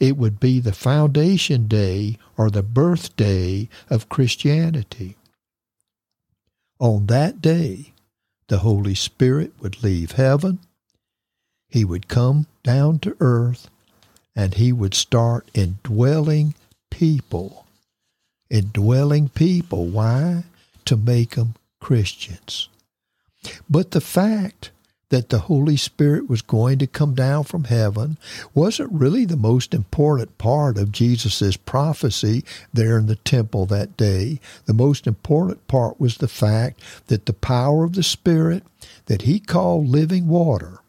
it 0.01 0.17
would 0.17 0.39
be 0.39 0.61
the 0.61 0.73
foundation 0.73 1.67
day 1.67 2.17
or 2.37 2.51
the 2.51 2.63
birthday 2.63 3.69
of 3.91 4.09
Christianity. 4.09 5.17
On 6.79 7.07
that 7.07 7.41
day, 7.43 7.93
the 8.47 8.59
Holy 8.59 8.95
Spirit 8.95 9.53
would 9.61 9.83
leave 9.83 10.13
heaven, 10.13 10.61
he 11.69 11.85
would 11.85 12.09
come 12.09 12.47
down 12.63 12.99
to 13.01 13.17
earth, 13.21 13.69
and 14.35 14.55
he 14.55 14.73
would 14.73 14.95
start 14.95 15.51
indwelling 15.53 16.55
people. 16.91 17.67
Indwelling 18.49 19.29
people. 19.29 19.87
Why? 19.87 20.45
To 20.87 20.97
make 20.97 21.35
them 21.35 21.55
Christians. 21.81 22.69
But 23.69 23.93
the 23.93 24.01
fact 24.01 24.71
that 25.11 25.31
the 25.31 25.39
Holy 25.41 25.77
Spirit 25.77 26.29
was 26.29 26.43
going 26.43 26.79
to 26.79 26.87
come 26.87 27.15
down 27.15 27.45
from 27.45 27.65
heaven 27.65 28.19
wasn't 28.55 28.93
really 28.93 29.25
the 29.25 29.37
most 29.37 29.73
important 29.73 30.37
part 30.39 30.77
of 30.77 30.93
Jesus' 30.93 31.57
prophecy 31.57 32.45
there 32.73 32.99
in 32.99 33.07
the 33.07 33.17
temple 33.17 33.65
that 33.67 33.97
day. 33.97 34.41
The 34.67 34.75
most 34.75 35.07
important 35.07 35.67
part 35.67 35.99
was 35.99 36.19
the 36.19 36.29
fact 36.29 36.83
that 37.07 37.27
the 37.27 37.33
power 37.33 37.85
of 37.85 37.95
the 37.95 38.03
Spirit 38.03 38.65
that 39.07 39.23
he 39.23 39.41
called 39.41 39.89
living 39.89 40.29
water 40.29 40.81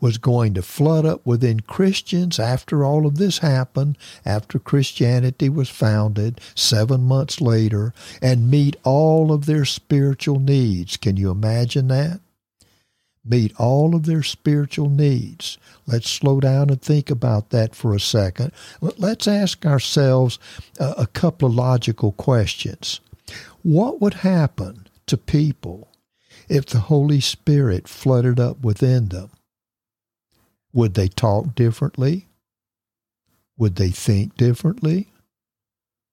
was 0.00 0.18
going 0.18 0.54
to 0.54 0.62
flood 0.62 1.06
up 1.06 1.24
within 1.26 1.60
Christians 1.60 2.38
after 2.38 2.84
all 2.84 3.06
of 3.06 3.16
this 3.16 3.38
happened, 3.38 3.96
after 4.24 4.58
Christianity 4.58 5.48
was 5.48 5.68
founded 5.68 6.40
seven 6.54 7.04
months 7.04 7.40
later, 7.40 7.92
and 8.20 8.50
meet 8.50 8.76
all 8.84 9.32
of 9.32 9.46
their 9.46 9.64
spiritual 9.64 10.38
needs. 10.38 10.96
Can 10.96 11.16
you 11.16 11.30
imagine 11.30 11.88
that? 11.88 12.20
meet 13.28 13.52
all 13.58 13.94
of 13.94 14.06
their 14.06 14.22
spiritual 14.22 14.88
needs. 14.88 15.58
Let's 15.86 16.08
slow 16.08 16.40
down 16.40 16.70
and 16.70 16.80
think 16.80 17.10
about 17.10 17.50
that 17.50 17.74
for 17.74 17.94
a 17.94 18.00
second. 18.00 18.52
Let's 18.80 19.28
ask 19.28 19.66
ourselves 19.66 20.38
a, 20.78 21.06
couple 21.06 21.48
of 21.48 21.54
logical 21.54 22.12
questions. 22.12 23.00
What 23.62 24.00
would 24.00 24.14
happen 24.14 24.86
to 25.06 25.16
people 25.16 25.88
if 26.48 26.66
the 26.66 26.80
Holy 26.80 27.20
Spirit 27.20 27.88
flooded 27.88 28.38
up 28.38 28.60
within 28.62 29.08
them? 29.08 29.30
Would 30.76 30.92
they 30.92 31.08
talk 31.08 31.54
differently? 31.54 32.26
Would 33.56 33.76
they 33.76 33.88
think 33.88 34.36
differently? 34.36 35.08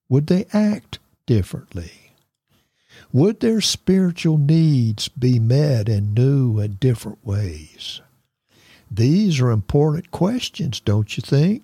Would 0.07 0.27
they 0.27 0.45
act 0.53 0.99
differently? 1.25 1.91
Would 3.11 3.41
their 3.41 3.59
spiritual 3.59 4.37
needs 4.37 5.09
be 5.09 5.37
met 5.37 5.89
in 5.89 6.13
new 6.13 6.59
and 6.59 6.79
different 6.79 7.25
ways? 7.25 7.99
These 8.89 9.41
are 9.41 9.51
important 9.51 10.11
questions, 10.11 10.79
don't 10.79 11.17
you 11.17 11.21
think? 11.21 11.63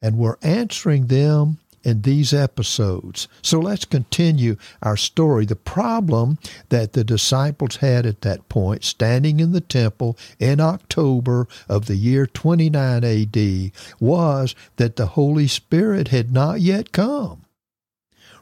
And 0.00 0.16
we're 0.16 0.38
answering 0.40 1.08
them 1.08 1.58
in 1.82 2.02
these 2.02 2.32
episodes. 2.32 3.28
So 3.42 3.58
let's 3.58 3.84
continue 3.84 4.56
our 4.82 4.96
story. 4.96 5.44
The 5.46 5.56
problem 5.56 6.38
that 6.68 6.92
the 6.92 7.04
disciples 7.04 7.76
had 7.76 8.06
at 8.06 8.20
that 8.22 8.48
point, 8.48 8.84
standing 8.84 9.40
in 9.40 9.52
the 9.52 9.60
temple 9.60 10.16
in 10.38 10.60
October 10.60 11.46
of 11.68 11.86
the 11.86 11.96
year 11.96 12.26
29 12.26 13.04
AD, 13.04 13.72
was 13.98 14.54
that 14.76 14.96
the 14.96 15.06
Holy 15.06 15.46
Spirit 15.46 16.08
had 16.08 16.32
not 16.32 16.60
yet 16.60 16.92
come. 16.92 17.44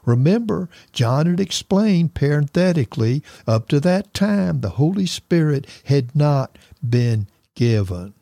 Remember, 0.05 0.69
John 0.91 1.25
had 1.25 1.39
explained 1.39 2.13
parenthetically, 2.13 3.21
up 3.45 3.67
to 3.69 3.79
that 3.81 4.13
time, 4.13 4.61
the 4.61 4.71
Holy 4.71 5.05
Spirit 5.05 5.67
had 5.85 6.15
not 6.15 6.57
been 6.87 7.27
given. 7.55 8.13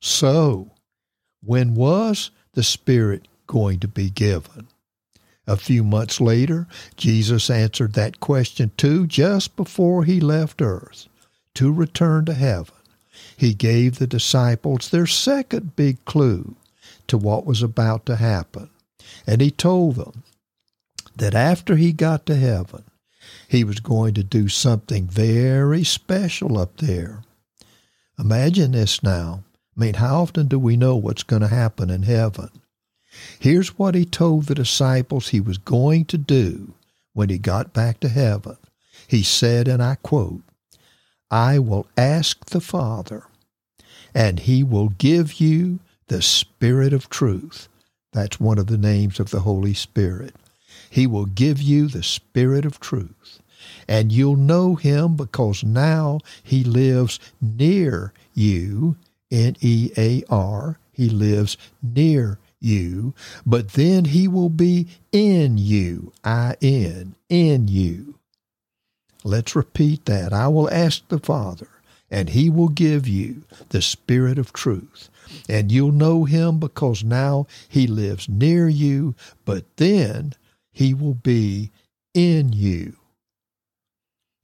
So, 0.00 0.72
when 1.42 1.74
was 1.74 2.30
the 2.52 2.62
Spirit 2.62 3.28
going 3.48 3.80
to 3.80 3.88
be 3.88 4.10
given? 4.10 4.68
A 5.48 5.56
few 5.56 5.82
months 5.82 6.20
later, 6.20 6.68
Jesus 6.96 7.50
answered 7.50 7.94
that 7.94 8.20
question 8.20 8.70
too 8.76 9.06
just 9.06 9.56
before 9.56 10.04
he 10.04 10.20
left 10.20 10.62
earth 10.62 11.08
to 11.54 11.72
return 11.72 12.26
to 12.26 12.34
heaven. 12.34 12.76
He 13.36 13.54
gave 13.54 13.98
the 13.98 14.06
disciples 14.06 14.90
their 14.90 15.06
second 15.06 15.74
big 15.74 16.04
clue 16.04 16.54
to 17.08 17.18
what 17.18 17.46
was 17.46 17.62
about 17.62 18.06
to 18.06 18.16
happen. 18.16 18.70
And 19.26 19.40
he 19.40 19.50
told 19.50 19.96
them 19.96 20.22
that 21.16 21.34
after 21.34 21.76
he 21.76 21.92
got 21.92 22.26
to 22.26 22.36
heaven, 22.36 22.84
he 23.48 23.64
was 23.64 23.80
going 23.80 24.14
to 24.14 24.22
do 24.22 24.48
something 24.48 25.06
very 25.06 25.82
special 25.82 26.58
up 26.58 26.76
there. 26.76 27.22
Imagine 28.18 28.72
this 28.72 29.02
now. 29.02 29.44
I 29.76 29.80
mean, 29.80 29.94
how 29.94 30.22
often 30.22 30.48
do 30.48 30.58
we 30.58 30.76
know 30.76 30.96
what's 30.96 31.22
going 31.22 31.42
to 31.42 31.48
happen 31.48 31.88
in 31.88 32.02
heaven? 32.02 32.50
Here's 33.38 33.78
what 33.78 33.94
he 33.94 34.04
told 34.04 34.44
the 34.46 34.54
disciples 34.54 35.28
he 35.28 35.40
was 35.40 35.58
going 35.58 36.04
to 36.06 36.18
do 36.18 36.74
when 37.12 37.28
he 37.28 37.38
got 37.38 37.72
back 37.72 38.00
to 38.00 38.08
heaven. 38.08 38.56
He 39.06 39.22
said, 39.22 39.68
and 39.68 39.82
I 39.82 39.96
quote, 39.96 40.42
I 41.30 41.58
will 41.58 41.86
ask 41.96 42.46
the 42.46 42.60
Father, 42.60 43.24
and 44.14 44.40
he 44.40 44.62
will 44.62 44.88
give 44.88 45.34
you 45.34 45.80
the 46.08 46.22
Spirit 46.22 46.92
of 46.92 47.10
truth. 47.10 47.68
That's 48.12 48.40
one 48.40 48.58
of 48.58 48.66
the 48.66 48.78
names 48.78 49.20
of 49.20 49.30
the 49.30 49.40
Holy 49.40 49.74
Spirit. 49.74 50.34
He 50.90 51.06
will 51.06 51.26
give 51.26 51.60
you 51.60 51.88
the 51.88 52.02
Spirit 52.02 52.64
of 52.64 52.80
truth. 52.80 53.40
And 53.86 54.12
you'll 54.12 54.36
know 54.36 54.76
him 54.76 55.16
because 55.16 55.64
now 55.64 56.20
he 56.42 56.64
lives 56.64 57.18
near 57.40 58.12
you, 58.32 58.96
N 59.30 59.56
E 59.60 59.90
A 59.96 60.22
R. 60.30 60.78
He 60.92 61.10
lives 61.10 61.56
near 61.82 62.38
you, 62.60 63.14
but 63.46 63.72
then 63.72 64.06
he 64.06 64.28
will 64.28 64.48
be 64.48 64.88
in 65.12 65.58
you, 65.58 66.12
I 66.24 66.50
I 66.50 66.56
N, 66.60 67.14
in 67.28 67.68
you. 67.68 68.18
Let's 69.24 69.56
repeat 69.56 70.04
that. 70.06 70.32
I 70.32 70.48
will 70.48 70.70
ask 70.70 71.06
the 71.08 71.18
Father, 71.18 71.68
and 72.10 72.30
he 72.30 72.48
will 72.48 72.68
give 72.68 73.06
you 73.06 73.42
the 73.70 73.82
Spirit 73.82 74.38
of 74.38 74.52
truth. 74.52 75.10
And 75.48 75.70
you'll 75.70 75.92
know 75.92 76.24
him 76.24 76.58
because 76.58 77.04
now 77.04 77.46
he 77.68 77.86
lives 77.86 78.28
near 78.28 78.68
you, 78.68 79.14
but 79.44 79.64
then 79.76 80.34
he 80.72 80.94
will 80.94 81.14
be 81.14 81.70
in 82.14 82.52
you. 82.52 82.96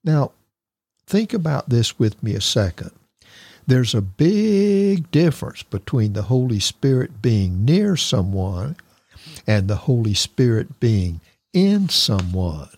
Now, 0.03 0.33
think 1.07 1.33
about 1.33 1.71
this 1.71 1.99
with 1.99 2.23
me 2.23 2.35
a 2.35 2.41
second. 2.41 2.91
There's 3.67 3.95
a 3.95 4.03
big 4.03 5.11
difference 5.11 5.63
between 5.63 6.13
the 6.13 6.23
Holy 6.23 6.61
Spirit 6.61 7.23
being 7.23 7.65
near 7.65 7.97
someone 7.97 8.77
and 9.47 9.69
the 9.69 9.77
Holy 9.77 10.15
Spirit 10.15 10.81
being 10.81 11.21
in 11.53 11.89
someone. 11.89 12.69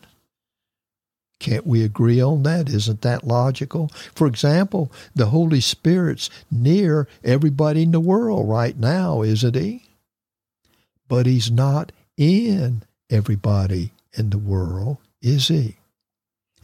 Can't 1.39 1.67
we 1.67 1.85
agree 1.85 2.21
on 2.21 2.45
that? 2.45 2.69
Isn't 2.69 3.03
that 3.03 3.27
logical? 3.27 3.89
For 4.15 4.27
example, 4.27 4.91
the 5.15 5.27
Holy 5.27 5.61
Spirit's 5.61 6.31
near 6.51 7.09
everybody 7.23 7.83
in 7.83 7.91
the 7.91 8.01
world 8.01 8.49
right 8.49 8.77
now, 8.77 9.23
isn't 9.23 9.55
he? 9.55 9.85
But 11.09 11.27
he's 11.27 11.51
not 11.51 11.93
in 12.17 12.83
everybody 13.11 13.93
in 14.15 14.31
the 14.31 14.39
world, 14.39 14.99
is 15.21 15.49
he? 15.49 15.77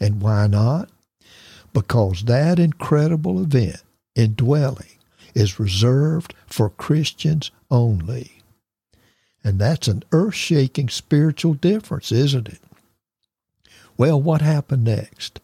And 0.00 0.22
why 0.22 0.46
not? 0.46 0.88
Because 1.72 2.24
that 2.24 2.58
incredible 2.58 3.40
event, 3.42 3.82
indwelling, 4.14 4.98
is 5.34 5.60
reserved 5.60 6.34
for 6.46 6.70
Christians 6.70 7.50
only. 7.70 8.42
And 9.44 9.58
that's 9.58 9.88
an 9.88 10.04
earth 10.12 10.34
shaking 10.34 10.88
spiritual 10.88 11.54
difference, 11.54 12.12
isn't 12.12 12.48
it? 12.48 12.60
Well, 13.96 14.20
what 14.20 14.40
happened 14.40 14.84
next? 14.84 15.40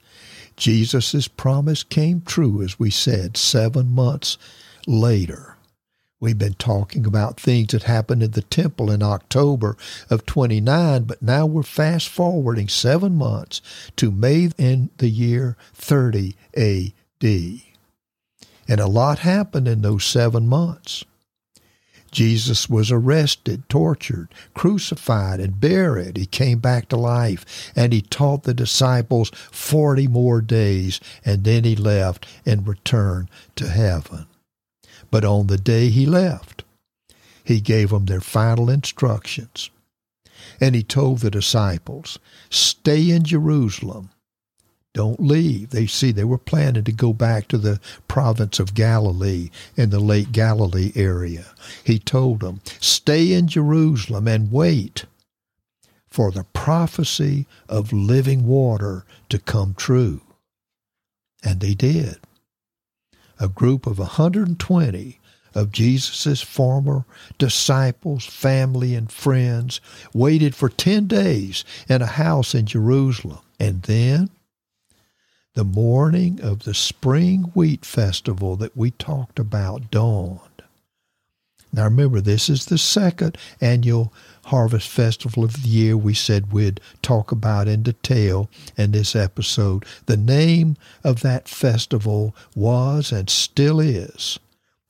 Jesus' 0.57 1.29
promise 1.29 1.83
came 1.83 2.21
true, 2.21 2.63
as 2.63 2.79
we 2.79 2.91
said, 2.91 3.37
seven 3.37 3.91
months 3.91 4.39
later. 4.87 5.57
We've 6.21 6.39
been 6.39 6.55
talking 6.55 7.07
about 7.07 7.39
things 7.39 7.69
that 7.69 7.85
happened 7.85 8.25
in 8.25 8.33
the 8.33 8.43
temple 8.43 8.91
in 8.91 9.03
October 9.03 9.77
of 10.11 10.27
29, 10.27 11.05
but 11.05 11.23
now 11.23 11.47
we're 11.47 11.63
fast 11.63 12.09
forwarding 12.09 12.67
seven 12.69 13.15
months 13.15 13.61
to 13.97 14.11
May 14.11 14.51
in 14.59 14.91
the 14.99 15.11
year 15.11 15.57
30 15.75 16.35
AD. 16.57 17.68
And 18.69 18.81
a 18.81 18.87
lot 18.87 19.21
happened 19.21 19.67
in 19.67 19.81
those 19.81 20.05
seven 20.05 20.47
months. 20.47 21.05
Jesus 22.11 22.71
was 22.71 22.91
arrested, 22.91 23.69
tortured, 23.69 24.29
crucified, 24.55 25.41
and 25.41 25.61
buried. 25.61 26.17
He 26.17 26.27
came 26.27 26.59
back 26.59 26.89
to 26.89 26.97
life 26.97 27.73
and 27.75 27.93
he 27.93 28.01
taught 28.01 28.45
the 28.45 28.55
disciples 28.55 29.31
40 29.51 30.09
more 30.09 30.41
days 30.41 31.01
and 31.25 31.45
then 31.45 31.65
he 31.65 31.77
left 31.77 32.27
and 32.47 32.67
returned 32.67 33.29
to 33.57 33.69
heaven. 33.69 34.27
But 35.11 35.25
on 35.25 35.47
the 35.47 35.59
day 35.59 35.89
he 35.89 36.07
left, 36.07 36.65
he 37.45 37.61
gave 37.61 37.91
them 37.91 38.07
their 38.07 38.21
final 38.21 38.69
instructions. 38.69 39.71
And 40.61 40.75
he 40.75 40.83
told 40.83 41.21
the 41.21 41.31
disciples, 41.31 42.19
Stay 42.51 43.11
in 43.11 43.25
Jerusalem 43.25 44.11
don't 44.99 45.21
leave. 45.21 45.71
They 45.71 45.87
see 45.87 46.11
they 46.11 46.25
were 46.25 46.39
planning 46.39 46.83
to 46.83 46.91
go 46.91 47.13
back 47.13 47.47
to 47.49 47.57
the 47.57 47.79
province 48.09 48.59
of 48.59 48.75
Galilee 48.75 49.49
in 49.77 49.91
the 49.91 50.01
Lake 50.01 50.33
Galilee 50.33 50.91
area. 50.97 51.47
He 51.85 52.01
told 52.01 52.41
them, 52.41 52.63
Stay 52.81 53.33
in 53.33 53.47
Jerusalem 53.47 54.27
and 54.27 54.51
wait 54.51 55.05
for 56.09 56.33
the 56.33 56.43
prophecy 56.53 57.47
of 57.69 57.93
living 57.93 58.45
water 58.45 59.05
to 59.29 59.39
come 59.39 59.73
true. 59.75 60.21
And 61.45 61.61
they 61.61 61.75
did. 61.75 62.17
A 63.39 63.47
group 63.47 63.87
of 63.87 64.01
120 64.01 65.21
of 65.55 65.71
Jesus' 65.71 66.43
former 66.43 67.05
disciples, 67.39 68.27
family, 68.27 68.97
and 68.97 69.13
friends 69.13 69.81
waited 70.13 70.57
for 70.57 70.69
10 70.69 71.07
days 71.07 71.65
in 71.89 72.03
a 72.03 72.07
house 72.07 72.53
in 72.53 72.67
Jerusalem. 72.67 73.39
And 73.61 73.83
then 73.83 74.31
the 75.55 75.65
morning 75.65 76.41
of 76.41 76.65
the 76.65 76.75
spring 76.75 77.43
wheat 77.55 77.85
festival 77.85 78.57
that 78.57 78.77
we 78.77 78.91
talked 78.93 79.39
about 79.39 79.91
dawned. 79.91 80.41
Now 81.73 81.85
remember, 81.85 82.21
this 82.21 82.49
is 82.49 82.67
the 82.67 82.79
second 82.79 83.37
annual 83.61 84.13
harvest 84.45 84.89
festival 84.89 85.45
of 85.45 85.63
the 85.63 85.69
year 85.69 85.97
we 85.97 86.15
said 86.15 86.53
we'd 86.53 86.81
talk 87.03 87.31
about 87.31 87.69
in 87.69 87.83
detail 87.83 88.49
in 88.77 88.93
this 88.93 89.15
episode. 89.15 89.85
The 90.07 90.17
name 90.17 90.77
of 91.05 91.21
that 91.21 91.49
festival 91.49 92.35
was 92.55 93.13
and 93.13 93.29
still 93.29 93.81
is 93.81 94.39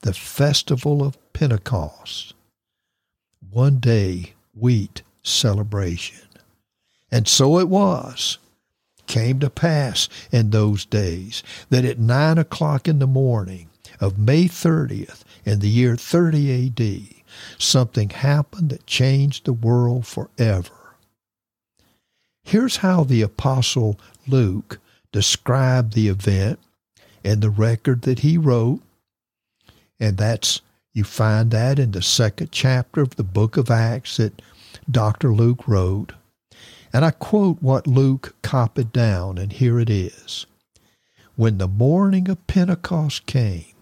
the 0.02 0.14
Festival 0.14 1.02
of 1.02 1.18
Pentecost. 1.32 2.34
One 3.50 3.80
day 3.80 4.34
wheat 4.54 5.02
celebration. 5.24 6.28
And 7.10 7.26
so 7.26 7.58
it 7.58 7.68
was 7.68 8.38
came 9.08 9.40
to 9.40 9.50
pass 9.50 10.08
in 10.30 10.50
those 10.50 10.84
days 10.84 11.42
that 11.70 11.84
at 11.84 11.98
nine 11.98 12.38
o'clock 12.38 12.86
in 12.86 13.00
the 13.00 13.06
morning 13.06 13.68
of 14.00 14.18
May 14.18 14.44
30th 14.44 15.22
in 15.44 15.58
the 15.58 15.68
year 15.68 15.96
30 15.96 16.68
AD, 16.68 17.24
something 17.58 18.10
happened 18.10 18.70
that 18.70 18.86
changed 18.86 19.44
the 19.44 19.52
world 19.52 20.06
forever. 20.06 20.70
Here's 22.44 22.76
how 22.76 23.04
the 23.04 23.22
Apostle 23.22 23.98
Luke 24.26 24.78
described 25.12 25.94
the 25.94 26.08
event 26.08 26.58
in 27.24 27.40
the 27.40 27.50
record 27.50 28.02
that 28.02 28.20
he 28.20 28.38
wrote, 28.38 28.80
and 29.98 30.16
that's 30.16 30.60
you 30.94 31.04
find 31.04 31.50
that 31.50 31.78
in 31.78 31.92
the 31.92 32.02
second 32.02 32.50
chapter 32.50 33.00
of 33.00 33.16
the 33.16 33.24
book 33.24 33.56
of 33.56 33.70
Acts 33.70 34.16
that 34.16 34.40
Dr. 34.90 35.32
Luke 35.32 35.68
wrote. 35.68 36.12
And 36.92 37.04
I 37.04 37.10
quote 37.10 37.62
what 37.62 37.86
Luke 37.86 38.34
copied 38.42 38.92
down, 38.92 39.38
and 39.38 39.52
here 39.52 39.78
it 39.78 39.90
is. 39.90 40.46
When 41.36 41.58
the 41.58 41.68
morning 41.68 42.28
of 42.28 42.46
Pentecost 42.46 43.26
came, 43.26 43.74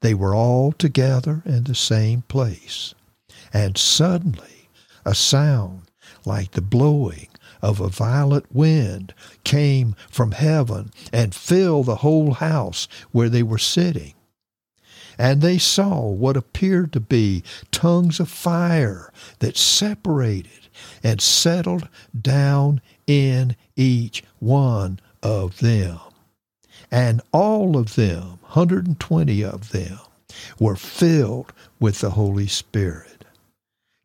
they 0.00 0.14
were 0.14 0.34
all 0.34 0.72
together 0.72 1.42
in 1.44 1.64
the 1.64 1.74
same 1.74 2.22
place. 2.22 2.94
And 3.52 3.78
suddenly 3.78 4.68
a 5.04 5.14
sound 5.14 5.82
like 6.24 6.52
the 6.52 6.62
blowing 6.62 7.28
of 7.60 7.80
a 7.80 7.88
violent 7.88 8.52
wind 8.54 9.14
came 9.44 9.94
from 10.10 10.32
heaven 10.32 10.90
and 11.12 11.34
filled 11.34 11.86
the 11.86 11.96
whole 11.96 12.34
house 12.34 12.88
where 13.12 13.28
they 13.28 13.42
were 13.42 13.58
sitting. 13.58 14.14
And 15.18 15.40
they 15.40 15.58
saw 15.58 16.08
what 16.08 16.36
appeared 16.36 16.92
to 16.94 17.00
be 17.00 17.44
tongues 17.70 18.18
of 18.18 18.28
fire 18.28 19.12
that 19.38 19.56
separated 19.56 20.61
and 21.02 21.20
settled 21.20 21.88
down 22.18 22.80
in 23.06 23.56
each 23.76 24.24
one 24.38 25.00
of 25.22 25.58
them. 25.58 25.98
And 26.90 27.22
all 27.32 27.76
of 27.76 27.94
them, 27.94 28.38
120 28.42 29.44
of 29.44 29.70
them, 29.70 29.98
were 30.58 30.76
filled 30.76 31.52
with 31.80 32.00
the 32.00 32.10
Holy 32.10 32.46
Spirit. 32.46 33.24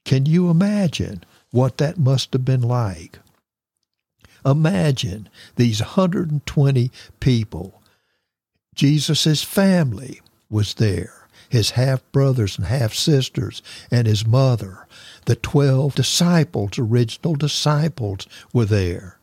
Can 0.06 0.26
you 0.26 0.50
imagine 0.50 1.24
what 1.52 1.78
that 1.78 1.98
must 1.98 2.34
have 2.34 2.46
been 2.46 2.62
like. 2.62 3.20
Imagine 4.46 5.30
these 5.56 5.82
120 5.82 6.92
people. 7.20 7.82
Jesus' 8.76 9.44
family 9.44 10.22
was 10.50 10.76
there, 10.76 11.27
his 11.50 11.72
half 11.72 12.02
brothers 12.12 12.58
and 12.58 12.68
half 12.68 12.94
sisters, 12.94 13.62
and 13.92 14.08
his 14.08 14.26
mother. 14.26 14.88
The 15.26 15.36
12 15.36 15.96
disciples, 15.96 16.80
original 16.80 17.36
disciples, 17.36 18.28
were 18.54 18.66
there, 18.66 19.18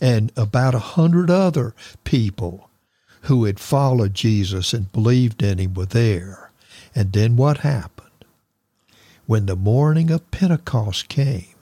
and 0.00 0.32
about 0.36 0.74
a 0.74 0.80
hundred 0.80 1.30
other 1.30 1.74
people 2.04 2.68
who 3.22 3.44
had 3.44 3.60
followed 3.60 4.14
Jesus 4.14 4.72
and 4.72 4.92
believed 4.92 5.42
in 5.42 5.58
him 5.58 5.74
were 5.74 5.86
there. 5.86 6.50
And 6.94 7.12
then 7.12 7.36
what 7.36 7.58
happened? 7.58 8.24
When 9.26 9.46
the 9.46 9.56
morning 9.56 10.10
of 10.10 10.30
Pentecost 10.30 11.08
came, 11.08 11.54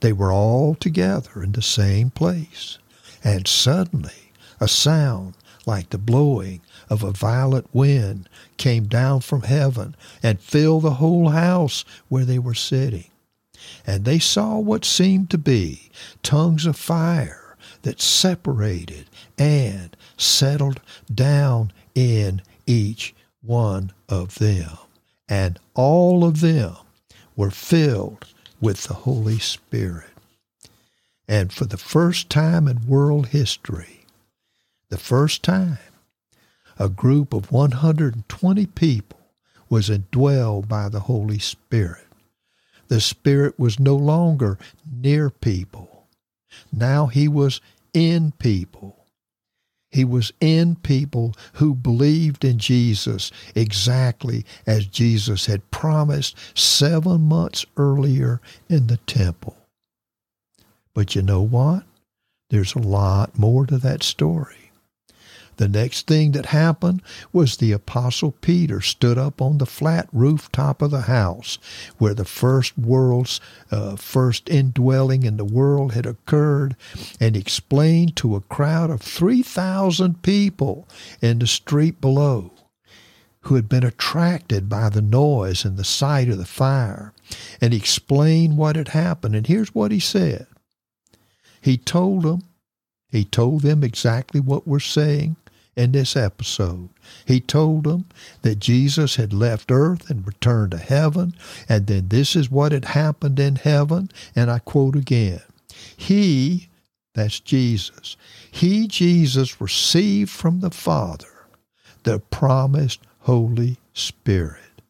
they 0.00 0.12
were 0.12 0.32
all 0.32 0.74
together 0.74 1.42
in 1.42 1.52
the 1.52 1.62
same 1.62 2.10
place. 2.10 2.78
And 3.24 3.48
suddenly 3.48 4.32
a 4.60 4.68
sound 4.68 5.34
like 5.68 5.90
the 5.90 5.98
blowing 5.98 6.62
of 6.88 7.04
a 7.04 7.12
violent 7.12 7.68
wind 7.74 8.26
came 8.56 8.84
down 8.84 9.20
from 9.20 9.42
heaven 9.42 9.94
and 10.22 10.40
filled 10.40 10.82
the 10.82 10.94
whole 10.94 11.28
house 11.28 11.84
where 12.08 12.24
they 12.24 12.38
were 12.38 12.54
sitting. 12.54 13.10
And 13.86 14.04
they 14.04 14.18
saw 14.18 14.58
what 14.58 14.84
seemed 14.86 15.28
to 15.30 15.38
be 15.38 15.90
tongues 16.22 16.64
of 16.64 16.76
fire 16.76 17.56
that 17.82 18.00
separated 18.00 19.10
and 19.36 19.94
settled 20.16 20.80
down 21.14 21.70
in 21.94 22.40
each 22.66 23.14
one 23.42 23.92
of 24.08 24.36
them. 24.36 24.78
And 25.28 25.58
all 25.74 26.24
of 26.24 26.40
them 26.40 26.76
were 27.36 27.50
filled 27.50 28.26
with 28.58 28.84
the 28.84 28.94
Holy 28.94 29.38
Spirit. 29.38 30.08
And 31.28 31.52
for 31.52 31.66
the 31.66 31.76
first 31.76 32.30
time 32.30 32.66
in 32.66 32.86
world 32.86 33.28
history, 33.28 33.97
the 34.90 34.98
first 34.98 35.42
time, 35.42 35.78
a 36.78 36.88
group 36.88 37.32
of 37.32 37.52
120 37.52 38.66
people 38.66 39.20
was 39.68 39.90
indwelled 39.90 40.68
by 40.68 40.88
the 40.88 41.00
Holy 41.00 41.38
Spirit. 41.38 42.06
The 42.88 43.00
Spirit 43.00 43.58
was 43.58 43.78
no 43.78 43.96
longer 43.96 44.58
near 44.90 45.28
people. 45.28 46.06
Now 46.72 47.06
he 47.06 47.28
was 47.28 47.60
in 47.92 48.32
people. 48.38 49.04
He 49.90 50.04
was 50.04 50.32
in 50.40 50.76
people 50.76 51.34
who 51.54 51.74
believed 51.74 52.44
in 52.44 52.58
Jesus 52.58 53.30
exactly 53.54 54.44
as 54.66 54.86
Jesus 54.86 55.46
had 55.46 55.70
promised 55.70 56.36
seven 56.54 57.22
months 57.22 57.64
earlier 57.76 58.40
in 58.68 58.86
the 58.86 58.98
temple. 58.98 59.56
But 60.94 61.14
you 61.14 61.22
know 61.22 61.42
what? 61.42 61.84
There's 62.50 62.74
a 62.74 62.80
lot 62.80 63.38
more 63.38 63.66
to 63.66 63.78
that 63.78 64.02
story. 64.02 64.67
The 65.58 65.68
next 65.68 66.06
thing 66.06 66.32
that 66.32 66.46
happened 66.46 67.02
was 67.32 67.56
the 67.56 67.72
Apostle 67.72 68.30
Peter 68.30 68.80
stood 68.80 69.18
up 69.18 69.42
on 69.42 69.58
the 69.58 69.66
flat 69.66 70.08
rooftop 70.12 70.80
of 70.80 70.92
the 70.92 71.02
house 71.02 71.58
where 71.98 72.14
the 72.14 72.24
first 72.24 72.78
world's 72.78 73.40
uh, 73.72 73.96
first 73.96 74.48
indwelling 74.48 75.24
in 75.24 75.36
the 75.36 75.44
world 75.44 75.94
had 75.94 76.06
occurred 76.06 76.76
and 77.18 77.36
explained 77.36 78.14
to 78.16 78.36
a 78.36 78.40
crowd 78.40 78.88
of 78.88 79.00
3,000 79.00 80.22
people 80.22 80.86
in 81.20 81.40
the 81.40 81.46
street 81.48 82.00
below 82.00 82.52
who 83.42 83.56
had 83.56 83.68
been 83.68 83.84
attracted 83.84 84.68
by 84.68 84.88
the 84.88 85.02
noise 85.02 85.64
and 85.64 85.76
the 85.76 85.82
sight 85.82 86.28
of 86.28 86.38
the 86.38 86.44
fire 86.44 87.12
and 87.60 87.74
explained 87.74 88.56
what 88.56 88.76
had 88.76 88.88
happened. 88.88 89.34
And 89.34 89.48
here's 89.48 89.74
what 89.74 89.90
he 89.90 89.98
said. 89.98 90.46
He 91.60 91.76
told 91.76 92.22
them, 92.22 92.42
he 93.10 93.24
told 93.24 93.62
them 93.62 93.82
exactly 93.82 94.38
what 94.38 94.68
we're 94.68 94.78
saying 94.78 95.34
in 95.78 95.92
this 95.92 96.16
episode. 96.16 96.88
He 97.24 97.40
told 97.40 97.84
them 97.84 98.06
that 98.42 98.58
Jesus 98.58 99.14
had 99.14 99.32
left 99.32 99.70
earth 99.70 100.10
and 100.10 100.26
returned 100.26 100.72
to 100.72 100.78
heaven, 100.78 101.34
and 101.68 101.86
then 101.86 102.08
this 102.08 102.34
is 102.34 102.50
what 102.50 102.72
had 102.72 102.86
happened 102.86 103.38
in 103.38 103.56
heaven, 103.56 104.10
and 104.34 104.50
I 104.50 104.58
quote 104.58 104.96
again 104.96 105.40
He, 105.96 106.68
that's 107.14 107.38
Jesus, 107.38 108.16
He, 108.50 108.88
Jesus, 108.88 109.60
received 109.60 110.30
from 110.30 110.60
the 110.60 110.70
Father 110.70 111.46
the 112.02 112.18
promised 112.18 113.00
Holy 113.20 113.76
Spirit. 113.92 114.82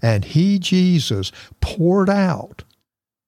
And 0.00 0.24
He, 0.24 0.60
Jesus, 0.60 1.32
poured 1.60 2.08
out, 2.08 2.62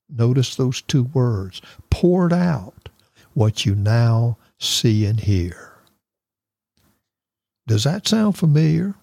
notice 0.08 0.54
those 0.54 0.82
two 0.82 1.04
words, 1.04 1.60
poured 1.90 2.32
out 2.32 2.88
what 3.34 3.66
you 3.66 3.74
now 3.74 4.38
see 4.58 5.04
and 5.04 5.18
hear. 5.18 5.75
Does 7.66 7.84
that 7.84 8.06
sound 8.06 8.36
familiar? 8.36 8.94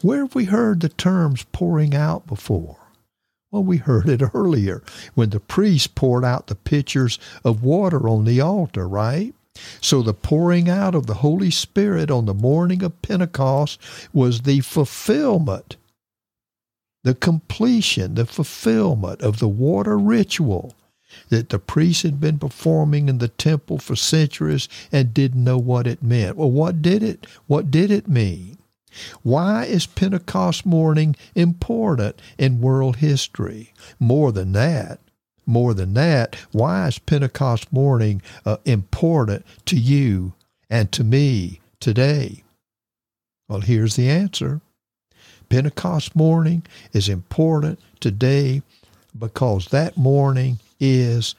Where 0.00 0.20
have 0.20 0.34
we 0.34 0.44
heard 0.44 0.80
the 0.80 0.88
terms 0.88 1.44
pouring 1.52 1.94
out 1.94 2.26
before? 2.26 2.76
Well, 3.50 3.64
we 3.64 3.78
heard 3.78 4.08
it 4.08 4.22
earlier 4.34 4.82
when 5.14 5.30
the 5.30 5.40
priest 5.40 5.94
poured 5.94 6.24
out 6.24 6.46
the 6.46 6.54
pitchers 6.54 7.18
of 7.44 7.62
water 7.62 8.08
on 8.08 8.24
the 8.24 8.40
altar, 8.40 8.86
right? 8.86 9.34
So 9.80 10.02
the 10.02 10.14
pouring 10.14 10.68
out 10.68 10.94
of 10.94 11.06
the 11.06 11.14
Holy 11.14 11.50
Spirit 11.50 12.10
on 12.10 12.26
the 12.26 12.34
morning 12.34 12.82
of 12.82 13.00
Pentecost 13.02 13.80
was 14.12 14.42
the 14.42 14.60
fulfillment, 14.60 15.76
the 17.04 17.14
completion, 17.14 18.14
the 18.14 18.26
fulfillment 18.26 19.22
of 19.22 19.38
the 19.38 19.48
water 19.48 19.96
ritual 19.96 20.74
that 21.28 21.48
the 21.48 21.58
priests 21.58 22.02
had 22.02 22.20
been 22.20 22.38
performing 22.38 23.08
in 23.08 23.18
the 23.18 23.28
temple 23.28 23.78
for 23.78 23.96
centuries 23.96 24.68
and 24.92 25.14
didn't 25.14 25.42
know 25.42 25.58
what 25.58 25.86
it 25.86 26.02
meant. 26.02 26.36
Well, 26.36 26.50
what 26.50 26.82
did 26.82 27.02
it? 27.02 27.26
What 27.46 27.70
did 27.70 27.90
it 27.90 28.08
mean? 28.08 28.58
Why 29.22 29.64
is 29.64 29.86
Pentecost 29.86 30.64
morning 30.64 31.16
important 31.34 32.20
in 32.38 32.60
world 32.60 32.96
history? 32.96 33.72
More 34.00 34.32
than 34.32 34.52
that, 34.52 35.00
more 35.44 35.74
than 35.74 35.94
that, 35.94 36.36
why 36.52 36.88
is 36.88 36.98
Pentecost 36.98 37.72
morning 37.72 38.22
uh, 38.44 38.56
important 38.64 39.44
to 39.66 39.76
you 39.76 40.34
and 40.68 40.90
to 40.92 41.04
me 41.04 41.60
today? 41.78 42.42
Well, 43.48 43.60
here's 43.60 43.96
the 43.96 44.10
answer. 44.10 44.60
Pentecost 45.48 46.16
morning 46.16 46.64
is 46.92 47.08
important 47.08 47.78
today 48.00 48.62
because 49.16 49.66
that 49.68 49.96
morning 49.96 50.58
is 50.80 51.34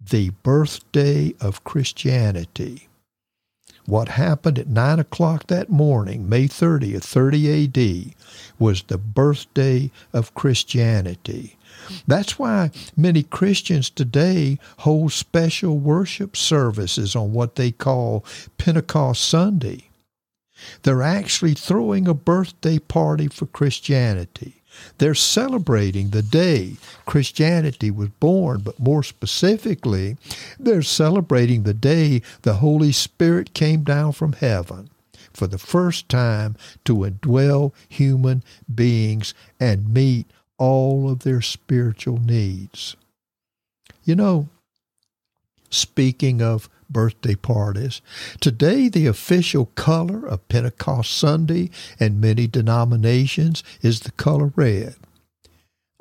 the 0.00 0.30
birthday 0.42 1.34
of 1.40 1.64
Christianity. 1.64 2.88
What 3.86 4.08
happened 4.08 4.58
at 4.58 4.66
9 4.66 4.98
o'clock 4.98 5.46
that 5.48 5.68
morning, 5.68 6.26
May 6.28 6.48
30th, 6.48 7.04
30 7.04 7.64
AD, 7.64 8.14
was 8.58 8.82
the 8.82 8.96
birthday 8.96 9.90
of 10.12 10.34
Christianity. 10.34 11.58
That's 12.06 12.38
why 12.38 12.70
many 12.96 13.24
Christians 13.24 13.90
today 13.90 14.58
hold 14.78 15.12
special 15.12 15.78
worship 15.78 16.34
services 16.34 17.14
on 17.14 17.34
what 17.34 17.56
they 17.56 17.72
call 17.72 18.24
Pentecost 18.56 19.22
Sunday. 19.22 19.90
They're 20.82 21.02
actually 21.02 21.54
throwing 21.54 22.08
a 22.08 22.14
birthday 22.14 22.78
party 22.78 23.28
for 23.28 23.46
Christianity. 23.46 24.62
They're 24.98 25.14
celebrating 25.14 26.10
the 26.10 26.22
day 26.22 26.76
Christianity 27.06 27.90
was 27.90 28.08
born, 28.20 28.60
but 28.60 28.78
more 28.78 29.02
specifically, 29.02 30.16
they're 30.58 30.82
celebrating 30.82 31.62
the 31.62 31.74
day 31.74 32.22
the 32.42 32.54
Holy 32.54 32.92
Spirit 32.92 33.54
came 33.54 33.82
down 33.82 34.12
from 34.12 34.34
heaven 34.34 34.90
for 35.32 35.46
the 35.46 35.58
first 35.58 36.08
time 36.08 36.56
to 36.84 36.98
indwell 36.98 37.72
human 37.88 38.42
beings 38.72 39.34
and 39.58 39.92
meet 39.92 40.30
all 40.58 41.10
of 41.10 41.20
their 41.20 41.40
spiritual 41.40 42.18
needs. 42.18 42.96
You 44.04 44.14
know, 44.14 44.48
speaking 45.70 46.40
of 46.40 46.68
birthday 46.94 47.34
parties. 47.34 48.00
Today, 48.40 48.88
the 48.88 49.06
official 49.06 49.66
color 49.74 50.26
of 50.26 50.48
Pentecost 50.48 51.10
Sunday 51.10 51.68
in 52.00 52.20
many 52.20 52.46
denominations 52.46 53.62
is 53.82 54.00
the 54.00 54.12
color 54.12 54.52
red. 54.56 54.94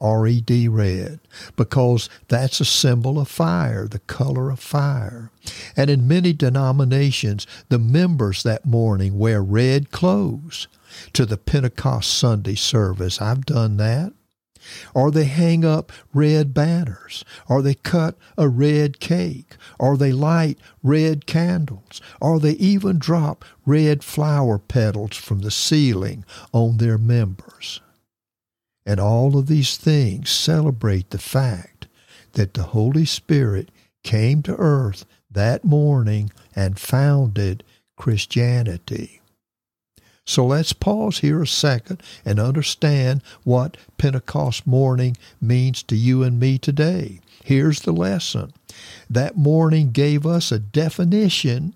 RED 0.01 0.67
red, 0.69 1.19
because 1.55 2.09
that's 2.27 2.59
a 2.59 2.65
symbol 2.65 3.19
of 3.19 3.29
fire, 3.29 3.87
the 3.87 3.99
color 3.99 4.49
of 4.49 4.59
fire. 4.59 5.31
And 5.77 5.89
in 5.89 6.07
many 6.07 6.33
denominations, 6.33 7.47
the 7.69 7.79
members 7.79 8.43
that 8.43 8.65
morning 8.65 9.17
wear 9.17 9.41
red 9.41 9.91
clothes 9.91 10.67
to 11.13 11.25
the 11.25 11.37
Pentecost 11.37 12.09
Sunday 12.13 12.55
service. 12.55 13.21
I've 13.21 13.45
done 13.45 13.77
that 13.77 14.13
or 14.93 15.11
they 15.11 15.25
hang 15.25 15.65
up 15.65 15.91
red 16.13 16.53
banners, 16.53 17.23
or 17.47 17.61
they 17.61 17.73
cut 17.73 18.17
a 18.37 18.47
red 18.47 18.99
cake, 18.99 19.55
or 19.79 19.97
they 19.97 20.11
light 20.11 20.59
red 20.81 21.25
candles, 21.25 22.01
or 22.21 22.39
they 22.39 22.53
even 22.53 22.99
drop 22.99 23.43
red 23.65 24.03
flower 24.03 24.59
petals 24.59 25.17
from 25.17 25.39
the 25.39 25.51
ceiling 25.51 26.23
on 26.51 26.77
their 26.77 26.97
members. 26.97 27.81
And 28.85 28.99
all 28.99 29.37
of 29.37 29.47
these 29.47 29.77
things 29.77 30.29
celebrate 30.29 31.09
the 31.09 31.17
fact 31.17 31.87
that 32.33 32.53
the 32.53 32.63
Holy 32.63 33.05
Spirit 33.05 33.69
came 34.03 34.41
to 34.43 34.55
earth 34.57 35.05
that 35.31 35.63
morning 35.63 36.31
and 36.55 36.77
founded 36.77 37.63
Christianity. 37.95 39.21
So 40.25 40.45
let's 40.45 40.73
pause 40.73 41.19
here 41.19 41.41
a 41.41 41.47
second 41.47 42.01
and 42.23 42.39
understand 42.39 43.21
what 43.43 43.77
Pentecost 43.97 44.65
morning 44.65 45.17
means 45.41 45.83
to 45.83 45.95
you 45.95 46.23
and 46.23 46.39
me 46.39 46.57
today. 46.57 47.19
Here's 47.43 47.81
the 47.81 47.91
lesson. 47.91 48.53
That 49.09 49.35
morning 49.35 49.91
gave 49.91 50.25
us 50.25 50.51
a 50.51 50.59
definition 50.59 51.75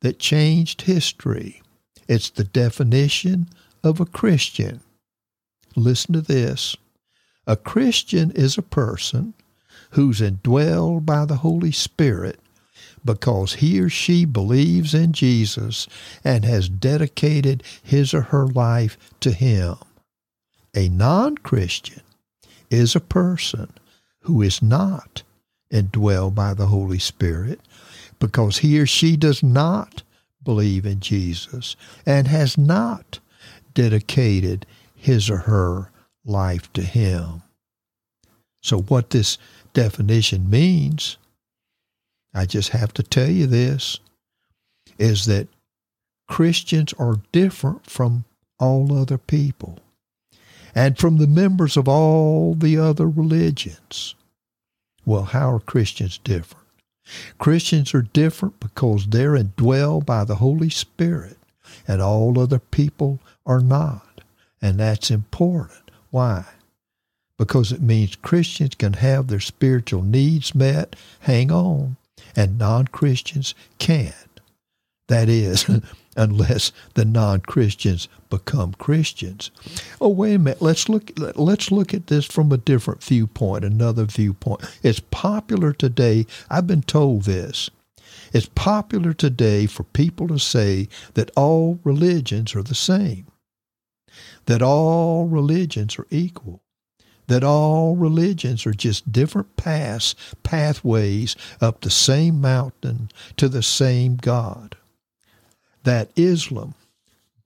that 0.00 0.20
changed 0.20 0.82
history. 0.82 1.60
It's 2.08 2.30
the 2.30 2.44
definition 2.44 3.48
of 3.82 3.98
a 3.98 4.06
Christian. 4.06 4.80
Listen 5.74 6.12
to 6.12 6.20
this. 6.20 6.76
A 7.48 7.56
Christian 7.56 8.30
is 8.30 8.56
a 8.56 8.62
person 8.62 9.34
who's 9.90 10.20
indwelled 10.20 11.04
by 11.04 11.24
the 11.24 11.36
Holy 11.36 11.72
Spirit 11.72 12.38
because 13.06 13.54
he 13.54 13.80
or 13.80 13.88
she 13.88 14.26
believes 14.26 14.92
in 14.92 15.12
Jesus 15.12 15.88
and 16.22 16.44
has 16.44 16.68
dedicated 16.68 17.62
his 17.82 18.12
or 18.12 18.22
her 18.22 18.46
life 18.46 18.98
to 19.20 19.30
him. 19.30 19.76
A 20.74 20.88
non 20.90 21.38
Christian 21.38 22.02
is 22.70 22.94
a 22.94 23.00
person 23.00 23.72
who 24.20 24.42
is 24.42 24.60
not 24.60 25.22
indwelled 25.72 26.34
by 26.34 26.52
the 26.52 26.66
Holy 26.66 26.98
Spirit 26.98 27.60
because 28.18 28.58
he 28.58 28.78
or 28.78 28.86
she 28.86 29.16
does 29.16 29.42
not 29.42 30.02
believe 30.42 30.86
in 30.86 31.00
Jesus 31.00 31.76
and 32.04 32.28
has 32.28 32.58
not 32.58 33.20
dedicated 33.74 34.66
his 34.94 35.30
or 35.30 35.38
her 35.38 35.90
life 36.24 36.72
to 36.72 36.82
him. 36.82 37.42
So, 38.62 38.80
what 38.80 39.10
this 39.10 39.38
definition 39.74 40.50
means 40.50 41.18
I 42.36 42.44
just 42.44 42.68
have 42.68 42.92
to 42.94 43.02
tell 43.02 43.30
you 43.30 43.46
this 43.46 43.98
is 44.98 45.24
that 45.24 45.48
Christians 46.28 46.92
are 46.98 47.22
different 47.32 47.88
from 47.88 48.26
all 48.58 48.94
other 48.94 49.16
people 49.16 49.78
and 50.74 50.98
from 50.98 51.16
the 51.16 51.26
members 51.26 51.78
of 51.78 51.88
all 51.88 52.54
the 52.54 52.76
other 52.76 53.08
religions. 53.08 54.14
Well, 55.06 55.22
how 55.22 55.50
are 55.50 55.60
Christians 55.60 56.18
different? 56.18 56.66
Christians 57.38 57.94
are 57.94 58.02
different 58.02 58.60
because 58.60 59.06
they're 59.06 59.32
indwelled 59.32 60.04
by 60.04 60.24
the 60.24 60.34
Holy 60.34 60.68
Spirit, 60.68 61.38
and 61.88 62.02
all 62.02 62.38
other 62.38 62.58
people 62.58 63.18
are 63.46 63.60
not. 63.60 64.20
And 64.60 64.78
that's 64.78 65.10
important. 65.10 65.90
Why? 66.10 66.44
Because 67.38 67.72
it 67.72 67.80
means 67.80 68.16
Christians 68.16 68.74
can 68.74 68.94
have 68.94 69.28
their 69.28 69.40
spiritual 69.40 70.02
needs 70.02 70.54
met. 70.54 70.96
Hang 71.20 71.50
on 71.50 71.96
and 72.36 72.58
non 72.58 72.86
Christians 72.88 73.54
can't. 73.78 74.14
That 75.08 75.28
is, 75.28 75.68
unless 76.16 76.72
the 76.94 77.04
non 77.04 77.40
Christians 77.40 78.08
become 78.28 78.74
Christians. 78.74 79.50
Oh, 80.00 80.08
wait 80.08 80.34
a 80.34 80.38
minute. 80.38 80.62
Let's 80.62 80.88
look. 80.88 81.12
Let's 81.16 81.70
look 81.70 81.94
at 81.94 82.08
this 82.08 82.24
from 82.24 82.52
a 82.52 82.58
different 82.58 83.02
viewpoint. 83.02 83.64
Another 83.64 84.04
viewpoint. 84.04 84.62
It's 84.82 85.00
popular 85.00 85.72
today. 85.72 86.26
I've 86.50 86.66
been 86.66 86.82
told 86.82 87.22
this. 87.22 87.70
It's 88.32 88.50
popular 88.54 89.12
today 89.12 89.66
for 89.66 89.84
people 89.84 90.28
to 90.28 90.38
say 90.38 90.88
that 91.14 91.30
all 91.36 91.78
religions 91.84 92.54
are 92.54 92.62
the 92.62 92.74
same, 92.74 93.26
that 94.46 94.62
all 94.62 95.26
religions 95.26 95.98
are 95.98 96.06
equal 96.10 96.60
that 97.26 97.44
all 97.44 97.96
religions 97.96 98.66
are 98.66 98.72
just 98.72 99.10
different 99.12 99.56
paths, 99.56 100.14
pathways 100.42 101.36
up 101.60 101.80
the 101.80 101.90
same 101.90 102.40
mountain 102.40 103.10
to 103.36 103.48
the 103.48 103.62
same 103.62 104.16
God. 104.16 104.76
That 105.82 106.10
Islam, 106.16 106.74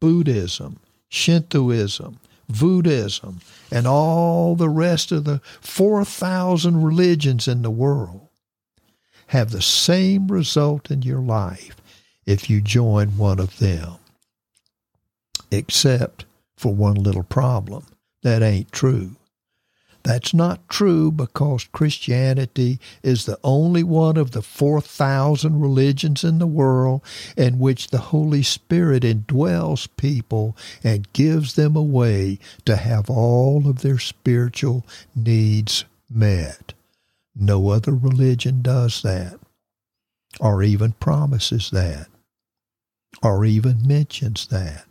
Buddhism, 0.01 0.81
Shintoism, 1.09 2.19
Buddhism, 2.49 3.41
and 3.71 3.87
all 3.87 4.57
the 4.57 4.69
rest 4.69 5.13
of 5.13 5.25
the 5.25 5.41
4,000 5.61 6.83
religions 6.83 7.47
in 7.47 7.63
the 7.63 7.71
world 7.71 8.29
have 9.29 9.51
the 9.51 9.63
same 9.63 10.27
result 10.29 10.91
in 10.91 11.03
your 11.03 11.21
life 11.21 11.77
if 12.27 12.51
you 12.51 12.61
join 12.61 13.17
one 13.17 13.39
of 13.39 13.59
them. 13.59 13.95
Except 15.51 16.25
for 16.57 16.75
one 16.75 16.95
little 16.95 17.23
problem. 17.23 17.87
That 18.23 18.43
ain't 18.43 18.73
true. 18.73 19.17
That's 20.03 20.33
not 20.33 20.69
true 20.69 21.13
because 21.13 21.65
Christianity 21.73 22.81
is 23.03 23.27
the 23.27 23.39
only 23.45 23.83
one 23.83 24.17
of 24.17 24.31
the 24.31 24.43
4,000 24.43 25.61
religions 25.61 26.25
in 26.25 26.39
the 26.39 26.47
world 26.47 27.03
in 27.37 27.59
which 27.59 27.89
the 27.89 27.99
Holy 27.99 28.43
Spirit 28.43 29.03
indwells 29.03 29.89
people 29.97 30.57
and 30.83 31.13
gives 31.13 31.55
them 31.55 31.77
a 31.77 31.83
way 31.83 32.39
to 32.65 32.77
have 32.77 33.11
all 33.11 33.69
of 33.69 33.83
their 33.83 33.99
spiritual 33.99 34.87
needs 35.15 35.85
met. 36.09 36.73
No 37.37 37.69
other 37.69 37.95
religion 37.95 38.63
does 38.63 39.03
that, 39.03 39.39
or 40.41 40.63
even 40.63 40.93
promises 40.93 41.71
that, 41.71 42.09
or 43.23 43.45
even 43.45 43.87
mentions 43.87 44.47
that. 44.49 44.85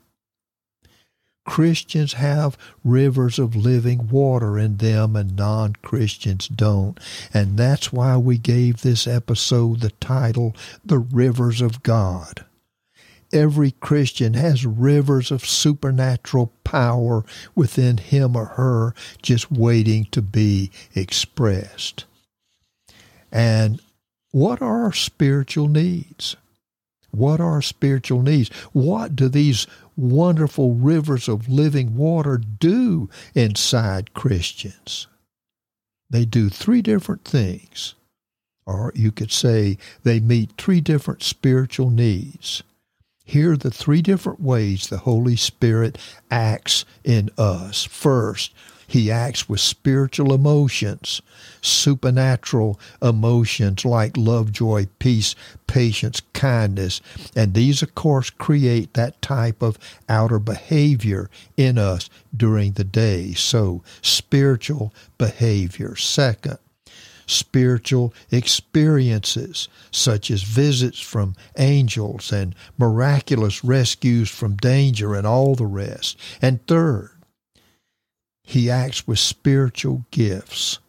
Christians 1.49 2.13
have 2.13 2.55
rivers 2.83 3.39
of 3.39 3.55
living 3.55 4.07
water 4.09 4.59
in 4.59 4.77
them 4.77 5.15
and 5.15 5.35
non 5.35 5.73
Christians 5.81 6.47
don't. 6.47 6.99
And 7.33 7.57
that's 7.57 7.91
why 7.91 8.17
we 8.17 8.37
gave 8.37 8.83
this 8.83 9.07
episode 9.07 9.79
the 9.79 9.89
title, 9.89 10.55
The 10.85 10.99
Rivers 10.99 11.59
of 11.59 11.81
God. 11.81 12.45
Every 13.33 13.71
Christian 13.71 14.35
has 14.35 14.63
rivers 14.63 15.31
of 15.31 15.43
supernatural 15.43 16.53
power 16.63 17.25
within 17.55 17.97
him 17.97 18.35
or 18.35 18.45
her 18.45 18.93
just 19.23 19.51
waiting 19.51 20.05
to 20.11 20.21
be 20.21 20.69
expressed. 20.93 22.05
And 23.31 23.81
what 24.29 24.61
are 24.61 24.83
our 24.83 24.93
spiritual 24.93 25.67
needs? 25.67 26.35
What 27.11 27.41
are 27.41 27.61
spiritual 27.61 28.21
needs? 28.21 28.49
What 28.71 29.15
do 29.15 29.29
these 29.29 29.65
wonderful 29.99 30.73
rivers 30.73 31.27
of 31.27 31.49
living 31.49 31.95
water 31.95 32.37
do 32.37 33.09
inside 33.35 34.13
Christians? 34.13 35.07
They 36.09 36.25
do 36.25 36.49
three 36.49 36.81
different 36.81 37.23
things. 37.23 37.95
Or 38.65 38.91
you 38.95 39.11
could 39.11 39.31
say 39.31 39.77
they 40.03 40.19
meet 40.19 40.51
three 40.57 40.81
different 40.81 41.23
spiritual 41.23 41.89
needs. 41.89 42.63
Here 43.23 43.53
are 43.53 43.57
the 43.57 43.71
three 43.71 44.01
different 44.01 44.39
ways 44.39 44.87
the 44.87 44.97
Holy 44.97 45.35
Spirit 45.35 45.97
acts 46.31 46.85
in 47.03 47.29
us. 47.37 47.83
First, 47.83 48.53
he 48.89 49.11
acts 49.11 49.47
with 49.47 49.59
spiritual 49.59 50.33
emotions, 50.33 51.21
supernatural 51.61 52.79
emotions 53.03 53.85
like 53.85 54.17
love, 54.17 54.51
joy, 54.51 54.87
peace, 54.97 55.35
patience, 55.67 56.21
kindness. 56.33 56.99
And 57.35 57.53
these, 57.53 57.83
of 57.83 57.93
course, 57.93 58.31
create 58.31 58.95
that 58.95 59.21
type 59.21 59.61
of 59.61 59.77
outer 60.09 60.39
behavior 60.39 61.29
in 61.55 61.77
us 61.77 62.09
during 62.35 62.71
the 62.71 62.83
day. 62.83 63.33
So, 63.33 63.83
spiritual 64.01 64.91
behavior. 65.19 65.95
Second, 65.95 66.57
spiritual 67.27 68.11
experiences, 68.31 69.67
such 69.91 70.31
as 70.31 70.41
visits 70.41 70.99
from 70.99 71.35
angels 71.59 72.31
and 72.31 72.55
miraculous 72.79 73.63
rescues 73.63 74.31
from 74.31 74.55
danger 74.55 75.13
and 75.13 75.27
all 75.27 75.53
the 75.53 75.67
rest. 75.67 76.17
And 76.41 76.65
third, 76.65 77.11
he 78.49 78.67
acts 78.67 79.05
with 79.05 79.19
spiritual 79.19 80.03
gifts. 80.09 80.79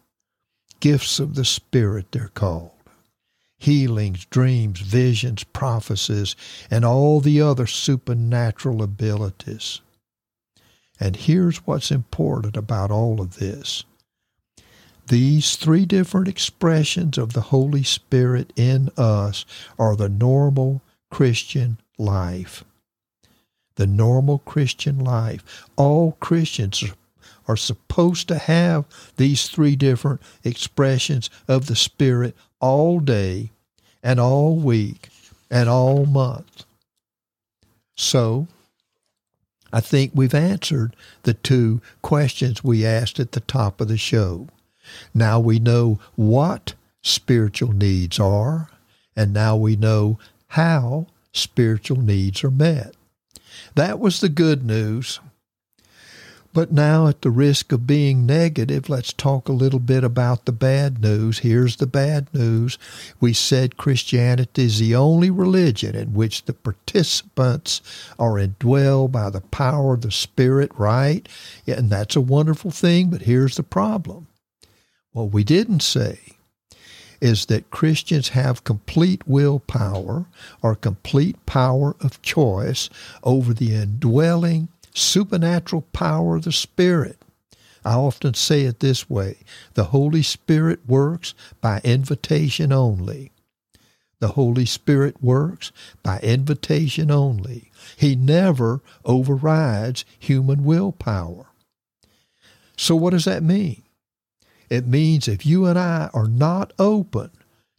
Gifts 0.79 1.19
of 1.19 1.35
the 1.35 1.45
Spirit, 1.45 2.11
they're 2.11 2.31
called. 2.33 2.71
Healings, 3.59 4.25
dreams, 4.25 4.79
visions, 4.79 5.43
prophecies, 5.43 6.35
and 6.71 6.83
all 6.83 7.19
the 7.19 7.39
other 7.39 7.67
supernatural 7.67 8.81
abilities. 8.81 9.79
And 10.99 11.15
here's 11.15 11.57
what's 11.67 11.91
important 11.91 12.57
about 12.57 12.89
all 12.89 13.21
of 13.21 13.35
this. 13.35 13.83
These 15.09 15.55
three 15.55 15.85
different 15.85 16.27
expressions 16.27 17.19
of 17.19 17.33
the 17.33 17.41
Holy 17.41 17.83
Spirit 17.83 18.53
in 18.55 18.89
us 18.97 19.45
are 19.77 19.95
the 19.95 20.09
normal 20.09 20.81
Christian 21.11 21.77
life. 21.99 22.63
The 23.75 23.85
normal 23.85 24.39
Christian 24.39 24.97
life. 24.97 25.67
All 25.75 26.13
Christians 26.13 26.83
are 27.51 27.57
supposed 27.57 28.29
to 28.29 28.37
have 28.37 28.85
these 29.17 29.49
three 29.49 29.75
different 29.75 30.21
expressions 30.45 31.29
of 31.49 31.65
the 31.65 31.75
Spirit 31.75 32.33
all 32.61 33.01
day 33.01 33.51
and 34.01 34.21
all 34.21 34.55
week 34.55 35.09
and 35.49 35.67
all 35.67 36.05
month. 36.05 36.63
So, 37.95 38.47
I 39.73 39.81
think 39.81 40.13
we've 40.15 40.33
answered 40.33 40.95
the 41.23 41.33
two 41.33 41.81
questions 42.01 42.63
we 42.63 42.85
asked 42.85 43.19
at 43.19 43.33
the 43.33 43.41
top 43.41 43.81
of 43.81 43.89
the 43.89 43.97
show. 43.97 44.47
Now 45.13 45.39
we 45.39 45.59
know 45.59 45.99
what 46.15 46.73
spiritual 47.01 47.73
needs 47.73 48.17
are, 48.17 48.69
and 49.13 49.33
now 49.33 49.57
we 49.57 49.75
know 49.75 50.19
how 50.47 51.07
spiritual 51.33 52.01
needs 52.01 52.45
are 52.45 52.51
met. 52.51 52.95
That 53.75 53.99
was 53.99 54.21
the 54.21 54.29
good 54.29 54.65
news. 54.65 55.19
But 56.53 56.73
now, 56.73 57.07
at 57.07 57.21
the 57.21 57.29
risk 57.29 57.71
of 57.71 57.87
being 57.87 58.25
negative, 58.25 58.89
let's 58.89 59.13
talk 59.13 59.47
a 59.47 59.53
little 59.53 59.79
bit 59.79 60.03
about 60.03 60.45
the 60.45 60.51
bad 60.51 61.01
news. 61.01 61.39
Here's 61.39 61.77
the 61.77 61.87
bad 61.87 62.27
news. 62.33 62.77
We 63.21 63.31
said 63.31 63.77
Christianity 63.77 64.65
is 64.65 64.79
the 64.79 64.93
only 64.93 65.29
religion 65.29 65.95
in 65.95 66.13
which 66.13 66.43
the 66.43 66.53
participants 66.53 67.81
are 68.19 68.33
indwelled 68.33 69.13
by 69.13 69.29
the 69.29 69.41
power 69.41 69.93
of 69.93 70.01
the 70.01 70.11
Spirit, 70.11 70.71
right? 70.77 71.27
And 71.65 71.89
that's 71.89 72.17
a 72.17 72.21
wonderful 72.21 72.71
thing, 72.71 73.09
but 73.09 73.21
here's 73.21 73.55
the 73.55 73.63
problem. 73.63 74.27
What 75.13 75.31
we 75.31 75.45
didn't 75.45 75.81
say 75.81 76.19
is 77.21 77.45
that 77.45 77.69
Christians 77.69 78.29
have 78.29 78.63
complete 78.63 79.25
willpower 79.27 80.25
or 80.61 80.75
complete 80.75 81.45
power 81.45 81.95
of 82.01 82.21
choice 82.21 82.89
over 83.23 83.53
the 83.53 83.75
indwelling 83.75 84.67
supernatural 84.93 85.83
power 85.93 86.37
of 86.37 86.43
the 86.43 86.51
Spirit. 86.51 87.21
I 87.83 87.95
often 87.95 88.33
say 88.33 88.61
it 88.61 88.79
this 88.79 89.09
way 89.09 89.37
the 89.73 89.85
Holy 89.85 90.21
Spirit 90.21 90.87
works 90.87 91.33
by 91.61 91.81
invitation 91.83 92.71
only. 92.71 93.31
The 94.19 94.29
Holy 94.29 94.67
Spirit 94.67 95.21
works 95.23 95.71
by 96.03 96.19
invitation 96.19 97.09
only. 97.09 97.71
He 97.97 98.15
never 98.15 98.81
overrides 99.03 100.05
human 100.19 100.63
willpower. 100.63 101.47
So, 102.77 102.95
what 102.95 103.11
does 103.11 103.25
that 103.25 103.41
mean? 103.41 103.81
It 104.69 104.87
means 104.87 105.27
if 105.27 105.45
you 105.45 105.65
and 105.65 105.77
I 105.77 106.09
are 106.13 106.27
not 106.27 106.71
open 106.77 107.31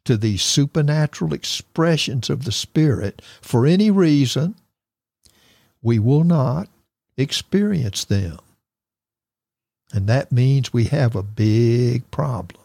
to 0.04 0.16
these 0.16 0.42
supernatural 0.42 1.32
expressions 1.32 2.28
of 2.28 2.44
the 2.44 2.52
Spirit 2.52 3.22
for 3.40 3.64
any 3.64 3.90
reason, 3.90 4.56
we 5.80 6.00
will 6.00 6.24
not 6.24 6.68
experience 7.22 8.04
them. 8.04 8.38
And 9.92 10.06
that 10.08 10.32
means 10.32 10.72
we 10.72 10.84
have 10.84 11.14
a 11.16 11.22
big 11.22 12.10
problem 12.10 12.60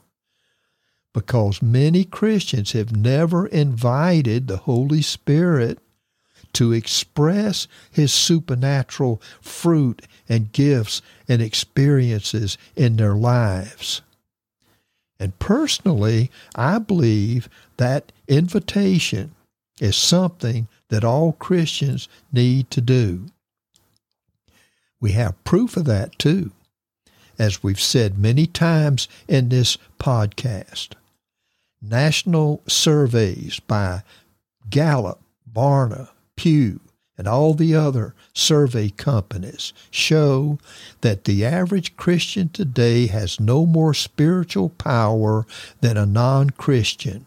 because 1.14 1.62
many 1.62 2.04
Christians 2.04 2.74
have 2.74 2.96
never 2.96 3.48
invited 3.48 4.48
the 4.48 4.58
Holy 4.58 5.02
Spirit 5.02 5.80
to 6.54 6.72
express 6.72 7.68
His 7.92 8.14
supernatural 8.14 9.22
fruit 9.42 10.04
and 10.30 10.52
gifts 10.52 11.02
and 11.28 11.42
experiences 11.42 12.58
in 12.76 12.98
their 12.98 13.16
lives. 13.16 14.02
And 15.20 15.38
personally, 15.40 16.30
I 16.56 16.78
believe 16.78 17.50
that 17.78 18.12
invitation 18.28 19.34
is 19.82 19.96
something 19.96 20.68
that 20.90 21.04
all 21.04 21.34
Christians 21.34 22.08
need 22.32 22.70
to 22.72 22.82
do. 22.82 23.26
We 25.00 25.12
have 25.12 25.44
proof 25.44 25.78
of 25.78 25.86
that 25.86 26.18
too, 26.18 26.52
as 27.38 27.62
we've 27.62 27.80
said 27.80 28.18
many 28.18 28.48
times 28.48 29.08
in 29.28 29.50
this 29.50 29.78
podcast. 30.00 30.90
National 31.82 32.64
surveys 32.68 33.60
by 33.60 34.04
Gallup, 34.70 35.22
Barna, 35.52 36.10
Pew, 36.36 36.80
and 37.18 37.28
all 37.28 37.54
the 37.54 37.76
other 37.76 38.14
survey 38.34 38.90
companies 38.90 39.74
show 39.90 40.60
that 41.02 41.26
the 41.26 41.46
average 41.46 41.96
Christian 41.96 42.50
today 42.50 43.08
has 43.08 43.40
no 43.40 43.66
more 43.66 43.94
spiritual 43.94 44.70
power 44.70 45.46
than 45.82 45.98
a 45.98 46.06
non 46.06 46.52
Christian. 46.52 47.26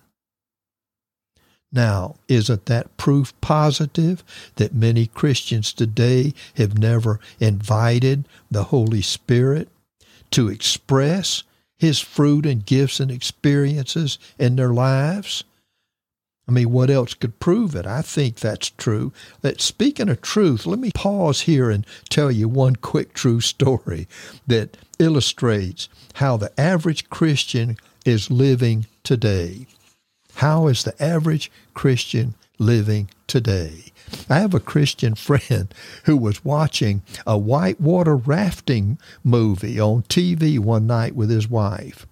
Now, 1.72 2.16
isn't 2.26 2.66
that 2.66 2.96
proof 2.96 3.32
positive 3.40 4.24
that 4.56 4.74
many 4.74 5.06
Christians 5.06 5.72
today 5.72 6.34
have 6.56 6.76
never 6.78 7.20
invited 7.38 8.26
the 8.50 8.64
Holy 8.64 9.02
Spirit 9.02 9.68
to 10.32 10.48
express 10.48 11.44
His 11.78 12.00
fruit 12.00 12.44
and 12.44 12.66
gifts 12.66 12.98
and 12.98 13.10
experiences 13.10 14.18
in 14.38 14.56
their 14.56 14.72
lives? 14.72 15.44
I 16.48 16.52
mean, 16.52 16.72
what 16.72 16.90
else 16.90 17.14
could 17.14 17.38
prove 17.38 17.76
it? 17.76 17.86
I 17.86 18.02
think 18.02 18.40
that's 18.40 18.70
true. 18.70 19.12
That 19.42 19.60
speaking 19.60 20.08
of 20.08 20.20
truth, 20.20 20.66
let 20.66 20.80
me 20.80 20.90
pause 20.92 21.42
here 21.42 21.70
and 21.70 21.86
tell 22.08 22.32
you 22.32 22.48
one 22.48 22.74
quick 22.74 23.14
true 23.14 23.40
story 23.40 24.08
that 24.48 24.76
illustrates 24.98 25.88
how 26.14 26.36
the 26.36 26.58
average 26.60 27.08
Christian 27.08 27.76
is 28.04 28.32
living 28.32 28.86
today. 29.04 29.68
How 30.40 30.68
is 30.68 30.84
the 30.84 31.02
average 31.02 31.52
Christian 31.74 32.34
living 32.58 33.10
today? 33.26 33.92
I 34.30 34.38
have 34.38 34.54
a 34.54 34.58
Christian 34.58 35.14
friend 35.26 35.74
who 36.04 36.16
was 36.16 36.42
watching 36.42 37.02
a 37.26 37.36
whitewater 37.36 38.16
rafting 38.16 38.98
movie 39.22 39.78
on 39.78 40.04
TV 40.04 40.58
one 40.58 40.86
night 40.86 41.14
with 41.14 41.28
his 41.28 41.50
wife 41.50 42.06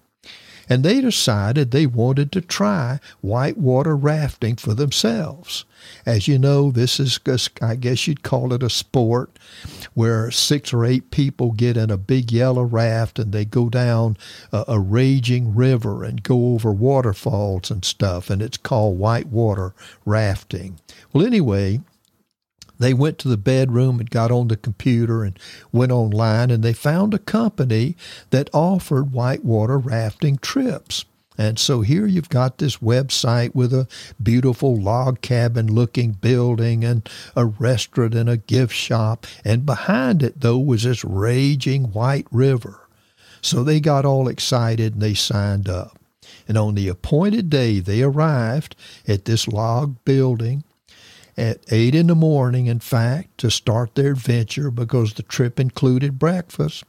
and 0.69 0.83
they 0.83 1.01
decided 1.01 1.71
they 1.71 1.87
wanted 1.87 2.31
to 2.31 2.41
try 2.41 2.99
whitewater 3.21 3.97
rafting 3.97 4.55
for 4.55 4.75
themselves. 4.75 5.65
As 6.05 6.27
you 6.27 6.37
know, 6.37 6.71
this 6.71 6.99
is, 6.99 7.19
I 7.61 7.75
guess 7.75 8.07
you'd 8.07 8.21
call 8.21 8.53
it 8.53 8.61
a 8.61 8.69
sport 8.69 9.39
where 9.95 10.29
six 10.29 10.71
or 10.71 10.85
eight 10.85 11.09
people 11.09 11.51
get 11.51 11.75
in 11.75 11.89
a 11.89 11.97
big 11.97 12.31
yellow 12.31 12.63
raft 12.63 13.17
and 13.17 13.31
they 13.31 13.45
go 13.45 13.69
down 13.69 14.15
a, 14.51 14.65
a 14.67 14.79
raging 14.79 15.55
river 15.55 16.03
and 16.03 16.21
go 16.21 16.53
over 16.53 16.71
waterfalls 16.71 17.71
and 17.71 17.83
stuff, 17.83 18.29
and 18.29 18.41
it's 18.41 18.57
called 18.57 18.99
whitewater 18.99 19.73
rafting. 20.05 20.79
Well, 21.11 21.25
anyway, 21.25 21.81
they 22.79 22.93
went 22.93 23.19
to 23.19 23.27
the 23.27 23.37
bedroom 23.37 23.99
and 23.99 24.09
got 24.09 24.31
on 24.31 24.47
the 24.47 24.57
computer 24.57 25.23
and 25.23 25.37
went 25.71 25.91
online 25.91 26.49
and 26.49 26.63
they 26.63 26.73
found 26.73 27.13
a 27.13 27.19
company 27.19 27.95
that 28.31 28.49
offered 28.53 29.11
whitewater 29.11 29.77
rafting 29.77 30.37
trips. 30.37 31.05
And 31.37 31.57
so 31.57 31.81
here 31.81 32.05
you've 32.05 32.27
got 32.27 32.57
this 32.57 32.77
website 32.77 33.55
with 33.55 33.73
a 33.73 33.87
beautiful 34.21 34.75
log 34.75 35.21
cabin 35.21 35.67
looking 35.73 36.11
building 36.11 36.83
and 36.83 37.07
a 37.33 37.45
restaurant 37.45 38.13
and 38.13 38.29
a 38.29 38.35
gift 38.35 38.73
shop. 38.73 39.25
And 39.45 39.65
behind 39.65 40.21
it, 40.21 40.41
though, 40.41 40.57
was 40.57 40.83
this 40.83 41.05
raging 41.05 41.93
white 41.93 42.27
river. 42.29 42.81
So 43.41 43.63
they 43.63 43.79
got 43.79 44.03
all 44.03 44.27
excited 44.27 44.93
and 44.95 45.01
they 45.01 45.13
signed 45.13 45.69
up. 45.69 45.97
And 46.45 46.57
on 46.57 46.75
the 46.75 46.89
appointed 46.89 47.49
day, 47.49 47.79
they 47.79 48.01
arrived 48.01 48.75
at 49.07 49.23
this 49.23 49.47
log 49.47 49.95
building 50.03 50.65
at 51.39 51.63
8 51.71 51.95
in 51.95 52.07
the 52.07 52.15
morning, 52.15 52.67
in 52.67 52.79
fact, 52.79 53.37
to 53.39 53.49
start 53.49 53.95
their 53.95 54.11
adventure 54.11 54.69
because 54.69 55.13
the 55.13 55.23
trip 55.23 55.59
included 55.59 56.19
breakfast. 56.19 56.83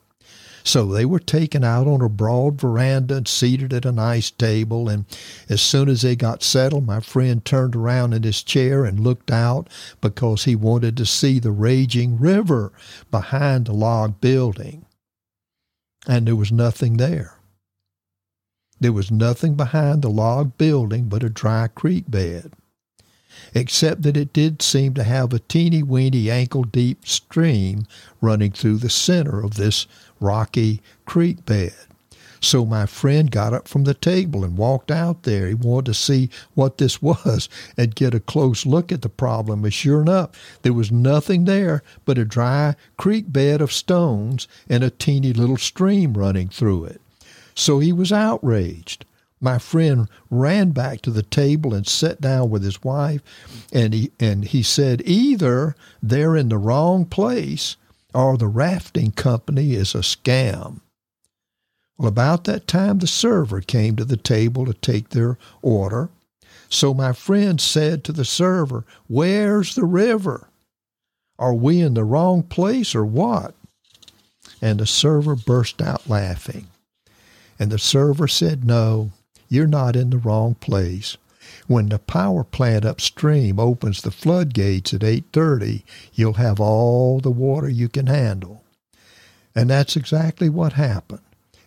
So 0.63 0.87
they 0.87 1.07
were 1.07 1.21
taken 1.21 1.65
out 1.65 1.87
on 1.87 2.03
a 2.03 2.09
broad 2.09 2.61
veranda 2.61 3.17
and 3.17 3.29
seated 3.29 3.73
at 3.73 3.87
a 3.87 3.93
nice 3.93 4.31
table. 4.31 4.89
And 4.89 5.07
as 5.49 5.63
soon 5.63 5.89
as 5.89 6.03
they 6.03 6.17
got 6.17 6.43
settled, 6.43 6.87
my 6.87 7.01
friend 7.01 7.43
turned 7.45 7.75
around 7.75 8.13
in 8.13 8.25
his 8.25 8.43
chair 8.43 8.85
and 8.85 9.01
looked 9.01 9.31
out 9.31 9.69
because 10.01 10.45
he 10.45 10.57
wanted 10.57 10.97
to 10.99 11.07
see 11.07 11.39
the 11.39 11.53
raging 11.53 12.19
river 12.19 12.73
behind 13.11 13.67
the 13.67 13.73
log 13.73 14.21
building. 14.21 14.85
And 16.07 16.27
there 16.27 16.37
was 16.37 16.53
nothing 16.53 16.99
there. 16.99 17.37
There 18.79 18.93
was 18.93 19.11
nothing 19.11 19.55
behind 19.55 20.03
the 20.03 20.11
log 20.11 20.59
building 20.59 21.09
but 21.09 21.23
a 21.23 21.31
dry 21.31 21.69
creek 21.69 22.05
bed 22.11 22.53
except 23.55 24.03
that 24.03 24.17
it 24.17 24.33
did 24.33 24.63
seem 24.63 24.95
to 24.95 25.05
have 25.05 25.33
a 25.33 25.39
teeny 25.39 25.83
weeny 25.83 26.31
ankle 26.31 26.65
deep 26.65 27.07
stream 27.07 27.87
running 28.21 28.53
through 28.53 28.77
the 28.77 28.91
center 28.91 29.43
of 29.43 29.55
this 29.55 29.87
rocky 30.21 30.81
creek 31.07 31.45
bed. 31.47 31.75
So 32.43 32.65
my 32.65 32.87
friend 32.87 33.31
got 33.31 33.53
up 33.53 33.69
from 33.69 33.85
the 33.85 33.93
table 33.93 34.45
and 34.45 34.57
walked 34.57 34.91
out 34.91 35.25
there. 35.25 35.47
He 35.47 35.55
wanted 35.55 35.87
to 35.87 35.95
see 35.95 36.31
what 36.55 36.79
this 36.79 37.03
was 37.03 37.49
and 37.77 37.95
get 37.95 38.15
a 38.15 38.21
close 38.21 38.65
look 38.65 38.91
at 38.91 39.03
the 39.03 39.09
problem. 39.09 39.65
And 39.65 39.75
sure 39.75 40.01
enough, 40.01 40.31
there 40.63 40.73
was 40.73 40.91
nothing 40.91 41.45
there 41.45 41.83
but 42.05 42.19
a 42.19 42.25
dry 42.25 42.77
creek 42.97 43.33
bed 43.33 43.61
of 43.61 43.73
stones 43.73 44.49
and 44.69 44.83
a 44.83 44.91
teeny 44.91 45.33
little 45.33 45.59
stream 45.59 46.15
running 46.15 46.49
through 46.49 46.87
it. 46.87 47.01
So 47.55 47.79
he 47.79 47.93
was 47.93 48.13
outraged 48.13 49.05
my 49.41 49.59
friend 49.59 50.09
ran 50.29 50.71
back 50.71 51.01
to 51.03 51.11
the 51.11 51.23
table 51.23 51.73
and 51.73 51.87
sat 51.87 52.21
down 52.21 52.51
with 52.51 52.63
his 52.63 52.85
wife 52.85 53.23
and 53.73 53.95
he 53.95 54.13
and 54.21 54.45
he 54.47 54.63
said 54.63 55.03
either 55.05 55.75
they're 56.03 56.37
in 56.37 56.51
the 56.51 56.59
wrong 56.59 57.07
place 57.07 57.77
or 58.13 58.37
the 58.37 58.47
rafting 58.47 59.13
company 59.13 59.75
is 59.75 59.95
a 59.95 59.99
scam. 59.99 60.81
Well, 61.97 62.09
about 62.09 62.45
that 62.45 62.67
time 62.67 62.99
the 62.99 63.07
server 63.07 63.61
came 63.61 63.97
to 63.97 64.05
the 64.05 64.17
table 64.17 64.67
to 64.67 64.75
take 64.75 65.11
their 65.11 65.39
order. 65.63 66.11
So 66.69 66.95
my 66.95 67.13
friend 67.13 67.61
said 67.61 68.05
to 68.05 68.13
the 68.13 68.25
server, 68.25 68.85
Where's 69.07 69.75
the 69.75 69.85
river? 69.85 70.49
Are 71.39 71.55
we 71.55 71.81
in 71.81 71.95
the 71.95 72.05
wrong 72.05 72.43
place 72.43 72.95
or 72.95 73.05
what? 73.05 73.55
And 74.63 74.79
the 74.79 74.87
server 74.87 75.35
burst 75.35 75.81
out 75.81 76.09
laughing. 76.09 76.67
And 77.59 77.71
the 77.71 77.79
server 77.79 78.29
said, 78.29 78.65
No, 78.65 79.11
you're 79.51 79.67
not 79.67 79.97
in 79.97 80.09
the 80.09 80.17
wrong 80.17 80.55
place. 80.55 81.19
When 81.67 81.89
the 81.89 81.99
power 81.99 82.45
plant 82.45 82.85
upstream 82.85 83.59
opens 83.59 84.01
the 84.01 84.11
floodgates 84.11 84.95
at 84.95 85.03
8:30, 85.03 85.85
you'll 86.15 86.35
have 86.35 86.61
all 86.61 87.21
the 87.21 87.31
water 87.31 87.69
you 87.69 87.89
can 87.89 88.07
handle. 88.07 88.63
And 89.55 89.69
that's 89.69 89.97
exactly 89.97 90.49
what 90.49 90.75
happened. 90.75 91.23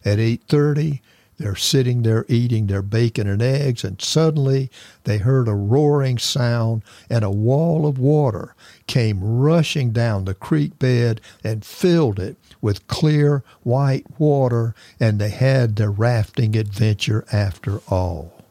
At 0.05 0.19
8:30, 0.19 1.01
they're 1.37 1.55
sitting 1.55 2.03
there 2.03 2.25
eating 2.29 2.67
their 2.67 2.81
bacon 2.81 3.27
and 3.27 3.41
eggs, 3.41 3.83
and 3.83 4.01
suddenly 4.01 4.71
they 5.03 5.17
heard 5.17 5.49
a 5.49 5.53
roaring 5.53 6.17
sound, 6.17 6.83
and 7.09 7.25
a 7.25 7.31
wall 7.31 7.85
of 7.85 7.99
water 7.99 8.55
came 8.87 9.19
rushing 9.21 9.91
down 9.91 10.23
the 10.23 10.33
creek 10.33 10.79
bed 10.79 11.19
and 11.43 11.65
filled 11.65 12.19
it 12.19 12.37
with 12.63 12.87
clear 12.87 13.43
white 13.61 14.05
water, 14.17 14.73
and 14.97 15.19
they 15.19 15.29
had 15.29 15.75
their 15.75 15.91
rafting 15.91 16.55
adventure 16.55 17.25
after 17.31 17.81
all. 17.89 18.41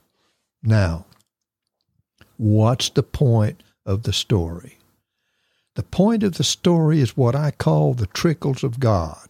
Now, 0.62 1.06
what's 2.36 2.90
the 2.90 3.02
point 3.02 3.62
of 3.86 4.02
the 4.02 4.12
story? 4.12 4.78
The 5.74 5.82
point 5.82 6.22
of 6.22 6.34
the 6.34 6.44
story 6.44 7.00
is 7.00 7.16
what 7.16 7.34
I 7.34 7.50
call 7.50 7.94
the 7.94 8.06
trickles 8.06 8.62
of 8.62 8.78
God. 8.78 9.28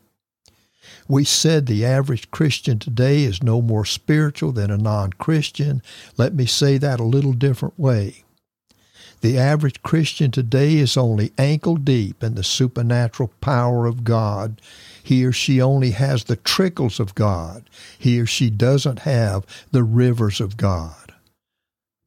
We 1.07 1.24
said 1.24 1.66
the 1.66 1.85
average 1.85 2.33
Christian 2.33 2.80
today 2.80 3.22
is 3.22 3.43
no 3.43 3.62
more 3.62 3.85
spiritual 3.85 4.51
than 4.51 4.72
a 4.72 4.76
non 4.76 5.12
Christian. 5.12 5.80
Let 6.16 6.35
me 6.35 6.45
say 6.47 6.76
that 6.78 6.99
a 6.99 7.05
little 7.05 7.33
different 7.33 7.78
way. 7.78 8.24
The 9.23 9.39
average 9.39 9.83
Christian 9.85 10.33
today 10.33 10.79
is 10.79 10.97
only 10.97 11.33
ankle 11.39 11.77
deep 11.77 12.25
in 12.25 12.35
the 12.35 12.43
supernatural 12.43 13.31
power 13.41 13.87
of 13.87 14.03
God. 14.03 14.61
He 15.01 15.25
or 15.25 15.31
she 15.31 15.62
only 15.62 15.93
has 15.93 16.25
the 16.25 16.35
trickles 16.35 16.99
of 16.99 17.14
God. 17.14 17.70
He 17.97 18.20
or 18.20 18.27
she 18.27 18.51
doesn't 18.51 19.01
have 19.01 19.47
the 19.70 19.85
rivers 19.85 20.41
of 20.41 20.57
God. 20.57 21.14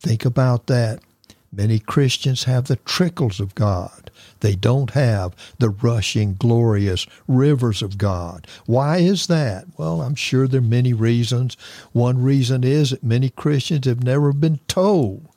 Think 0.02 0.26
about 0.26 0.68
that. 0.68 1.00
Many 1.54 1.80
Christians 1.80 2.44
have 2.44 2.66
the 2.66 2.76
trickles 2.76 3.40
of 3.40 3.56
God. 3.56 4.12
They 4.42 4.56
don't 4.56 4.92
have 4.92 5.34
the 5.58 5.70
rushing, 5.70 6.34
glorious 6.34 7.08
rivers 7.30 7.82
of 7.82 7.98
God. 7.98 8.46
Why 8.66 8.98
is 8.98 9.28
that? 9.28 9.68
Well, 9.78 10.02
I'm 10.02 10.16
sure 10.16 10.50
there 10.50 10.60
are 10.60 10.64
many 10.64 10.92
reasons. 10.92 11.56
One 11.94 12.22
reason 12.22 12.66
is 12.66 12.90
that 12.90 13.06
many 13.06 13.30
Christians 13.30 13.86
have 13.86 14.04
never 14.04 14.34
been 14.34 14.60
told 14.68 15.30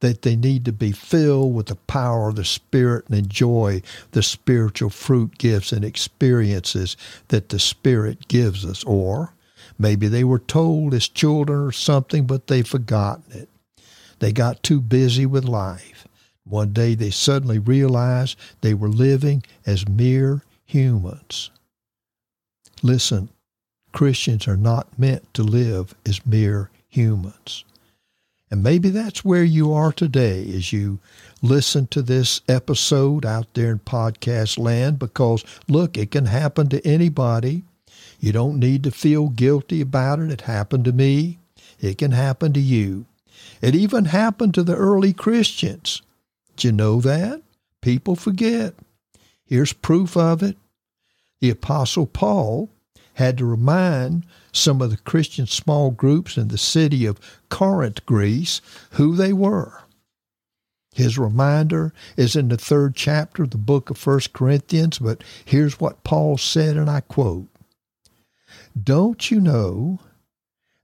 that 0.00 0.22
they 0.22 0.36
need 0.36 0.64
to 0.64 0.72
be 0.72 0.92
filled 0.92 1.54
with 1.54 1.66
the 1.66 1.74
power 1.74 2.28
of 2.28 2.36
the 2.36 2.44
Spirit 2.44 3.06
and 3.08 3.18
enjoy 3.18 3.82
the 4.12 4.22
spiritual 4.22 4.90
fruit 4.90 5.38
gifts 5.38 5.72
and 5.72 5.84
experiences 5.84 6.96
that 7.28 7.48
the 7.48 7.58
Spirit 7.58 8.28
gives 8.28 8.64
us. 8.64 8.84
Or 8.84 9.34
maybe 9.78 10.08
they 10.08 10.24
were 10.24 10.38
told 10.38 10.94
as 10.94 11.08
children 11.08 11.60
or 11.60 11.72
something, 11.72 12.26
but 12.26 12.46
they've 12.46 12.66
forgotten 12.66 13.32
it. 13.32 13.48
They 14.20 14.32
got 14.32 14.62
too 14.62 14.80
busy 14.80 15.26
with 15.26 15.44
life. 15.44 16.06
One 16.44 16.72
day 16.72 16.94
they 16.94 17.10
suddenly 17.10 17.58
realized 17.58 18.38
they 18.60 18.74
were 18.74 18.88
living 18.88 19.42
as 19.66 19.88
mere 19.88 20.42
humans. 20.64 21.50
Listen, 22.82 23.28
Christians 23.92 24.46
are 24.46 24.56
not 24.56 24.98
meant 24.98 25.32
to 25.34 25.42
live 25.42 25.94
as 26.06 26.24
mere 26.24 26.70
humans. 26.88 27.64
And 28.50 28.62
maybe 28.62 28.88
that's 28.88 29.24
where 29.24 29.44
you 29.44 29.72
are 29.72 29.92
today 29.92 30.40
as 30.54 30.72
you 30.72 30.98
listen 31.42 31.86
to 31.88 32.02
this 32.02 32.40
episode 32.48 33.26
out 33.26 33.52
there 33.54 33.70
in 33.70 33.78
podcast 33.80 34.58
land 34.58 34.98
because, 34.98 35.44
look, 35.68 35.98
it 35.98 36.10
can 36.10 36.26
happen 36.26 36.68
to 36.68 36.86
anybody. 36.86 37.64
You 38.20 38.32
don't 38.32 38.58
need 38.58 38.84
to 38.84 38.90
feel 38.90 39.28
guilty 39.28 39.80
about 39.80 40.20
it. 40.20 40.30
It 40.30 40.40
happened 40.42 40.86
to 40.86 40.92
me. 40.92 41.38
It 41.80 41.98
can 41.98 42.12
happen 42.12 42.52
to 42.54 42.60
you. 42.60 43.06
It 43.60 43.74
even 43.74 44.06
happened 44.06 44.54
to 44.54 44.62
the 44.62 44.76
early 44.76 45.12
Christians. 45.12 46.02
Did 46.56 46.64
you 46.64 46.72
know 46.72 47.00
that? 47.00 47.42
People 47.80 48.16
forget. 48.16 48.74
Here's 49.44 49.72
proof 49.72 50.16
of 50.16 50.42
it. 50.42 50.56
The 51.40 51.50
Apostle 51.50 52.06
Paul 52.06 52.70
had 53.14 53.38
to 53.38 53.44
remind 53.44 54.24
some 54.58 54.82
of 54.82 54.90
the 54.90 54.96
Christian 54.98 55.46
small 55.46 55.90
groups 55.90 56.36
in 56.36 56.48
the 56.48 56.58
city 56.58 57.06
of 57.06 57.20
Corinth, 57.48 58.04
Greece, 58.06 58.60
who 58.92 59.14
they 59.14 59.32
were. 59.32 59.82
His 60.92 61.16
reminder 61.16 61.92
is 62.16 62.34
in 62.34 62.48
the 62.48 62.56
third 62.56 62.96
chapter 62.96 63.44
of 63.44 63.50
the 63.50 63.56
book 63.56 63.88
of 63.88 63.96
First 63.96 64.32
Corinthians, 64.32 64.98
but 64.98 65.22
here's 65.44 65.78
what 65.78 66.02
Paul 66.02 66.38
said, 66.38 66.76
and 66.76 66.90
I 66.90 67.00
quote 67.00 67.46
Don't 68.80 69.30
you 69.30 69.40
know 69.40 70.00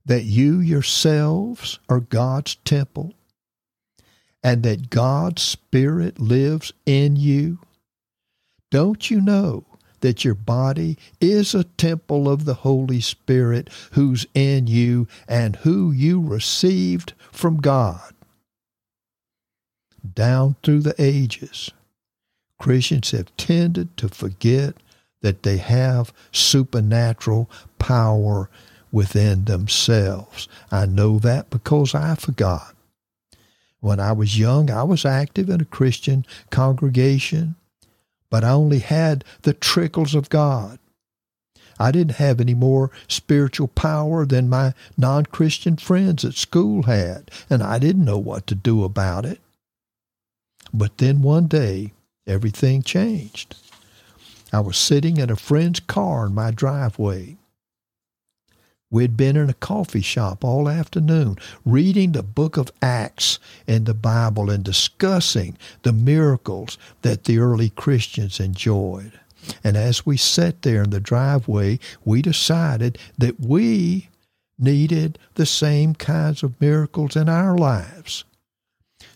that 0.07 0.25
you 0.25 0.61
yourselves 0.61 1.81
are 1.89 2.01
God's 2.01 2.55
temple 2.65 3.15
and 4.43 4.63
that 4.63 4.91
God's 4.91 5.43
Spirit 5.43 6.21
lives 6.21 6.73
in 6.87 7.17
you? 7.17 7.59
Don't 8.71 9.11
you 9.11 9.21
know 9.21 9.65
that 10.05 10.23
your 10.23 10.35
body 10.35 10.99
is 11.19 11.55
a 11.55 11.65
temple 11.65 12.29
of 12.29 12.45
the 12.45 12.53
Holy 12.53 13.01
Spirit 13.01 13.71
who's 13.93 14.27
in 14.35 14.67
you 14.67 15.09
and 15.27 15.57
who 15.57 15.91
you 15.93 16.21
received 16.21 17.15
from 17.33 17.57
God? 17.57 18.13
Down 20.15 20.57
through 20.63 20.81
the 20.81 20.95
ages, 20.99 21.71
Christians 22.61 23.13
have 23.13 23.35
tended 23.39 23.97
to 23.97 24.11
forget 24.11 24.75
that 25.23 25.43
they 25.43 25.57
have 25.57 26.13
supernatural 26.31 27.51
power 27.79 28.51
within 28.93 29.47
themselves. 29.47 30.49
I 30.71 30.85
know 30.85 31.19
that 31.21 31.49
because 31.49 31.95
I 31.95 32.15
forgot. 32.15 32.75
When 33.81 34.01
I 34.01 34.13
was 34.13 34.39
young, 34.39 34.71
I 34.71 34.83
was 34.83 35.07
active 35.07 35.49
in 35.49 35.63
a 35.63 35.65
Christian 35.65 36.27
congregation, 36.51 37.57
but 38.31 38.45
I 38.45 38.51
only 38.51 38.81
had 38.81 39.25
the 39.43 39.53
trickles 39.53 40.15
of 40.15 40.29
God. 40.29 40.79
I 41.79 41.91
didn't 41.91 42.17
have 42.17 42.41
any 42.41 42.55
more 42.55 42.91
spiritual 43.09 43.69
power 43.69 44.25
than 44.25 44.49
my 44.49 44.75
non 44.97 45.27
Christian 45.27 45.77
friends 45.77 46.25
at 46.25 46.35
school 46.35 46.85
had, 46.85 47.31
and 47.51 47.63
I 47.63 47.79
didn't 47.79 48.05
know 48.05 48.19
what 48.19 48.47
to 48.49 48.55
do 48.55 48.85
about 48.85 49.25
it. 49.25 49.41
But 50.73 50.99
then 50.99 51.23
one 51.23 51.47
day, 51.47 51.93
everything 52.27 52.83
changed. 52.83 53.57
I 54.53 54.61
was 54.61 54.77
sitting 54.77 55.17
in 55.17 55.31
a 55.31 55.37
friend's 55.37 55.81
car 55.81 56.27
in 56.27 56.35
my 56.35 56.51
driveway. 56.51 57.37
We'd 58.95 59.17
been 59.17 59.37
in 59.37 59.51
a 59.51 59.55
coffee 59.55 60.03
shop 60.03 60.45
all 60.45 60.69
afternoon 60.69 61.37
reading 61.65 62.13
the 62.13 62.23
book 62.23 62.57
of 62.57 62.71
Acts 62.81 63.41
in 63.67 63.87
the 63.87 63.93
Bible 63.93 64.49
and 64.49 64.63
discussing 64.63 65.59
the 65.83 65.93
miracles 65.93 66.79
that 67.03 67.25
the 67.25 67.41
early 67.41 67.71
Christians 67.71 68.39
enjoyed. 68.39 69.19
And 69.65 69.77
as 69.77 70.07
we 70.07 70.17
sat 70.17 70.63
there 70.63 70.85
in 70.85 70.91
the 70.91 71.01
driveway, 71.01 71.81
we 72.05 72.23
decided 72.23 72.97
that 73.19 73.41
we 73.41 74.11
needed 74.61 75.19
the 75.35 75.45
same 75.45 75.97
kinds 75.97 76.45
of 76.45 76.61
miracles 76.61 77.17
in 77.17 77.29
our 77.29 77.59
lives. 77.59 78.23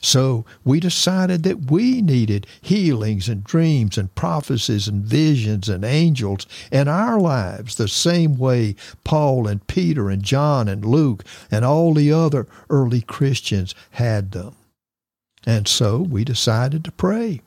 So 0.00 0.44
we 0.64 0.80
decided 0.80 1.42
that 1.42 1.70
we 1.70 2.00
needed 2.02 2.46
healings 2.60 3.28
and 3.28 3.42
dreams 3.42 3.98
and 3.98 4.14
prophecies 4.14 4.86
and 4.86 5.04
visions 5.04 5.68
and 5.68 5.84
angels 5.84 6.46
in 6.70 6.88
our 6.88 7.18
lives 7.18 7.74
the 7.74 7.88
same 7.88 8.38
way 8.38 8.76
Paul 9.04 9.48
and 9.48 9.66
Peter 9.66 10.08
and 10.08 10.22
John 10.22 10.68
and 10.68 10.84
Luke 10.84 11.24
and 11.50 11.64
all 11.64 11.94
the 11.94 12.12
other 12.12 12.46
early 12.70 13.00
Christians 13.00 13.74
had 13.92 14.32
them. 14.32 14.54
And 15.44 15.66
so 15.66 15.98
we 15.98 16.24
decided 16.24 16.84
to 16.84 16.92
pray. 16.92 17.40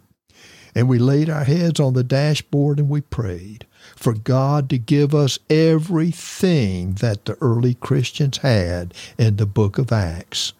and 0.74 0.88
we 0.88 0.98
laid 0.98 1.30
our 1.30 1.44
heads 1.44 1.80
on 1.80 1.94
the 1.94 2.04
dashboard 2.04 2.78
and 2.78 2.88
we 2.88 3.00
prayed 3.00 3.66
for 3.96 4.12
God 4.12 4.68
to 4.70 4.78
give 4.78 5.14
us 5.14 5.38
everything 5.48 6.94
that 6.94 7.24
the 7.24 7.36
early 7.40 7.74
Christians 7.74 8.38
had 8.38 8.92
in 9.16 9.36
the 9.36 9.46
book 9.46 9.78
of 9.78 9.92
Acts. 9.92 10.52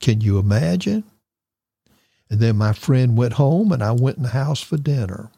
Can 0.00 0.20
you 0.20 0.38
imagine? 0.38 1.04
And 2.28 2.40
then 2.40 2.56
my 2.56 2.72
friend 2.72 3.16
went 3.16 3.34
home 3.34 3.72
and 3.72 3.82
I 3.82 3.92
went 3.92 4.16
in 4.16 4.24
the 4.24 4.30
house 4.30 4.60
for 4.60 4.76
dinner. 4.76 5.30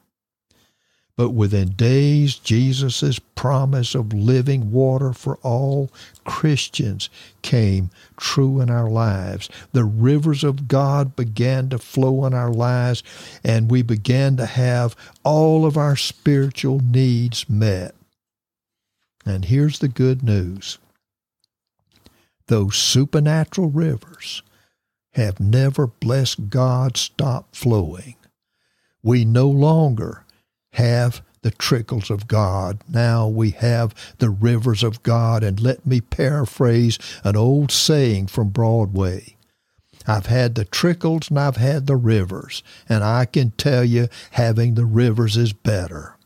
But 1.19 1.31
within 1.31 1.71
days, 1.71 2.37
Jesus' 2.37 3.19
promise 3.35 3.97
of 3.97 4.13
living 4.13 4.71
water 4.71 5.13
for 5.13 5.37
all 5.39 5.91
Christians 6.25 7.11
came 7.43 7.91
true 8.17 8.61
in 8.61 8.71
our 8.71 8.89
lives. 8.89 9.51
The 9.73 9.85
rivers 9.85 10.45
of 10.45 10.69
God 10.69 11.17
began 11.17 11.71
to 11.71 11.79
flow 11.79 12.25
in 12.25 12.35
our 12.35 12.53
lives, 12.53 13.03
and 13.43 13.69
we 13.69 13.83
began 13.83 14.37
to 14.37 14.47
have 14.47 14.95
all 15.25 15.67
of 15.67 15.77
our 15.77 15.97
spiritual 15.97 16.79
needs 16.79 17.51
met. 17.51 17.97
And 19.27 19.47
here's 19.47 19.81
the 19.81 19.89
good 19.89 20.23
news 20.23 20.79
those 22.47 22.77
supernatural 22.77 23.71
rivers 23.71 24.43
have 25.13 25.41
never 25.41 25.87
blessed 25.87 26.49
God 26.51 26.97
stop 26.97 27.55
flowing. 27.55 28.17
We 29.03 29.25
no 29.25 29.49
longer 29.49 30.25
have 30.73 31.23
the 31.43 31.49
the 31.49 31.51
trickles 31.53 32.11
of 32.11 32.29
God. 32.29 32.83
Now 32.89 33.27
we 33.27 33.51
have 33.53 33.95
the 34.19 34.31
rivers 34.31 34.83
of 34.83 35.03
God. 35.03 35.43
And 35.43 35.61
let 35.61 35.87
me 35.87 36.01
paraphrase 36.01 36.99
an 37.25 37.37
old 37.37 37.71
saying 37.71 38.27
from 38.27 38.51
Broadway. 38.51 39.37
I've 40.07 40.27
had 40.27 40.55
the 40.55 40.65
trickles 40.65 41.31
and 41.31 41.39
I've 41.39 41.57
had 41.57 41.87
the 41.87 41.97
rivers, 41.97 42.63
and 42.89 43.05
I 43.05 43.27
can 43.27 43.51
tell 43.53 43.85
you 43.85 44.09
having 44.33 44.75
the 44.75 44.87
rivers 44.87 45.37
is 45.37 45.53
better. 45.53 46.17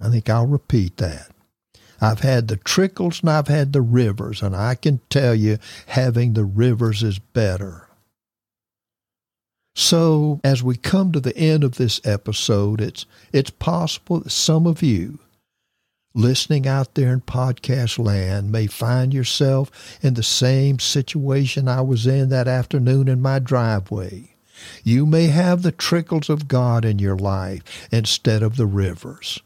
I 0.00 0.08
think 0.08 0.30
I'll 0.30 0.46
repeat 0.46 0.96
that. 0.98 1.30
I've 2.00 2.20
had 2.20 2.48
the 2.48 2.56
trickles 2.56 3.20
and 3.20 3.30
I've 3.30 3.48
had 3.48 3.72
the 3.72 3.82
rivers, 3.82 4.42
and 4.42 4.56
I 4.56 4.74
can 4.74 5.00
tell 5.10 5.34
you 5.34 5.58
having 5.88 6.32
the 6.32 6.44
rivers 6.44 7.02
is 7.02 7.18
better. 7.18 7.88
So, 9.74 10.40
as 10.42 10.62
we 10.62 10.76
come 10.76 11.12
to 11.12 11.20
the 11.20 11.36
end 11.36 11.62
of 11.62 11.76
this 11.76 12.00
episode, 12.04 12.80
it's, 12.80 13.06
it's 13.32 13.50
possible 13.50 14.20
that 14.20 14.30
some 14.30 14.66
of 14.66 14.82
you 14.82 15.20
listening 16.14 16.66
out 16.66 16.94
there 16.94 17.12
in 17.12 17.20
podcast 17.20 17.98
land 17.98 18.50
may 18.50 18.66
find 18.66 19.14
yourself 19.14 19.70
in 20.02 20.14
the 20.14 20.22
same 20.22 20.78
situation 20.78 21.68
I 21.68 21.82
was 21.82 22.06
in 22.06 22.30
that 22.30 22.48
afternoon 22.48 23.08
in 23.08 23.22
my 23.22 23.38
driveway. 23.38 24.34
You 24.82 25.06
may 25.06 25.28
have 25.28 25.62
the 25.62 25.72
trickles 25.72 26.28
of 26.28 26.48
God 26.48 26.84
in 26.84 26.98
your 26.98 27.16
life 27.16 27.88
instead 27.92 28.42
of 28.42 28.56
the 28.56 28.66
rivers. 28.66 29.40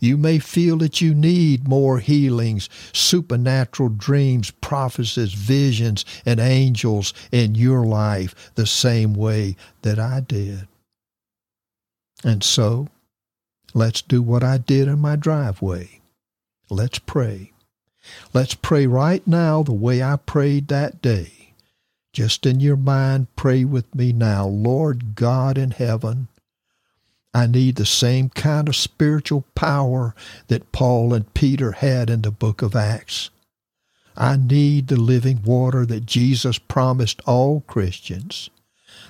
You 0.00 0.16
may 0.16 0.38
feel 0.38 0.76
that 0.78 1.00
you 1.00 1.14
need 1.14 1.68
more 1.68 1.98
healings, 1.98 2.68
supernatural 2.92 3.90
dreams, 3.90 4.50
prophecies, 4.50 5.32
visions, 5.32 6.04
and 6.24 6.40
angels 6.40 7.12
in 7.32 7.54
your 7.54 7.84
life 7.84 8.52
the 8.54 8.66
same 8.66 9.14
way 9.14 9.56
that 9.82 9.98
I 9.98 10.20
did. 10.20 10.68
And 12.24 12.42
so, 12.42 12.88
let's 13.74 14.02
do 14.02 14.22
what 14.22 14.42
I 14.42 14.58
did 14.58 14.88
in 14.88 14.98
my 14.98 15.16
driveway. 15.16 16.00
Let's 16.70 16.98
pray. 16.98 17.52
Let's 18.32 18.54
pray 18.54 18.86
right 18.86 19.26
now 19.26 19.62
the 19.62 19.72
way 19.72 20.02
I 20.02 20.16
prayed 20.16 20.68
that 20.68 21.02
day. 21.02 21.52
Just 22.12 22.46
in 22.46 22.60
your 22.60 22.76
mind, 22.76 23.26
pray 23.36 23.64
with 23.64 23.94
me 23.94 24.12
now. 24.12 24.46
Lord 24.46 25.14
God 25.14 25.58
in 25.58 25.72
heaven, 25.72 26.28
I 27.36 27.46
need 27.46 27.76
the 27.76 27.84
same 27.84 28.30
kind 28.30 28.66
of 28.66 28.74
spiritual 28.74 29.44
power 29.54 30.14
that 30.48 30.72
Paul 30.72 31.12
and 31.12 31.34
Peter 31.34 31.72
had 31.72 32.08
in 32.08 32.22
the 32.22 32.30
book 32.30 32.62
of 32.62 32.74
Acts. 32.74 33.28
I 34.16 34.38
need 34.38 34.88
the 34.88 34.98
living 34.98 35.42
water 35.42 35.84
that 35.84 36.06
Jesus 36.06 36.56
promised 36.56 37.20
all 37.26 37.60
Christians. 37.60 38.48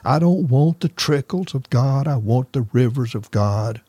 I 0.05 0.19
don't 0.19 0.49
want 0.49 0.81
the 0.81 0.89
trickles 0.89 1.55
of 1.55 1.71
God, 1.71 2.09
I 2.09 2.17
want 2.17 2.53
the 2.53 2.67
rivers 2.73 3.15
of 3.15 3.31
God. 3.31 3.81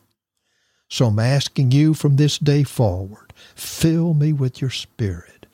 So 0.88 1.06
I'm 1.06 1.18
asking 1.18 1.72
you 1.72 1.92
from 1.92 2.14
this 2.14 2.38
day 2.38 2.62
forward, 2.62 3.32
fill 3.56 4.14
me 4.14 4.32
with 4.32 4.60
your 4.60 4.70
Spirit. 4.70 5.46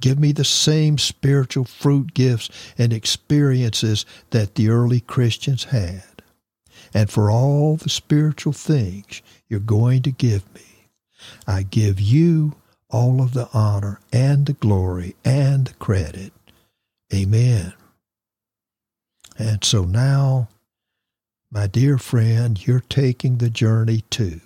Give 0.00 0.18
me 0.18 0.32
the 0.32 0.44
same 0.44 0.98
spiritual 0.98 1.64
fruit 1.64 2.12
gifts 2.12 2.50
and 2.76 2.92
experiences 2.92 4.04
that 4.30 4.56
the 4.56 4.68
early 4.68 4.98
Christians 4.98 5.62
had 5.62 6.11
and 6.94 7.10
for 7.10 7.30
all 7.30 7.76
the 7.76 7.88
spiritual 7.88 8.52
things 8.52 9.22
you're 9.48 9.60
going 9.60 10.02
to 10.02 10.10
give 10.10 10.42
me. 10.54 10.88
I 11.46 11.62
give 11.62 12.00
you 12.00 12.54
all 12.90 13.22
of 13.22 13.32
the 13.32 13.48
honor 13.54 14.00
and 14.12 14.46
the 14.46 14.52
glory 14.52 15.16
and 15.24 15.66
the 15.66 15.74
credit. 15.74 16.32
Amen. 17.14 17.72
And 19.38 19.64
so 19.64 19.84
now, 19.84 20.48
my 21.50 21.66
dear 21.66 21.98
friend, 21.98 22.64
you're 22.66 22.80
taking 22.88 23.38
the 23.38 23.50
journey 23.50 24.04
too. 24.10 24.40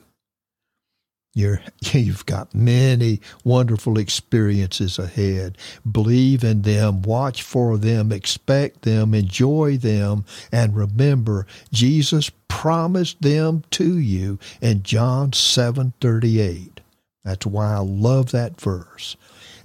You're, 1.36 1.60
you've 1.92 2.24
got 2.24 2.54
many 2.54 3.20
wonderful 3.44 3.98
experiences 3.98 4.98
ahead. 4.98 5.58
Believe 5.88 6.42
in 6.42 6.62
them, 6.62 7.02
watch 7.02 7.42
for 7.42 7.76
them, 7.76 8.10
expect 8.10 8.82
them, 8.82 9.12
enjoy 9.12 9.76
them, 9.76 10.24
and 10.50 10.74
remember 10.74 11.46
Jesus 11.70 12.30
promised 12.48 13.20
them 13.20 13.64
to 13.72 13.98
you 13.98 14.38
in 14.62 14.82
John 14.82 15.32
7:38. 15.32 16.80
That's 17.22 17.44
why 17.44 17.74
I 17.74 17.78
love 17.80 18.30
that 18.30 18.58
verse. 18.58 19.16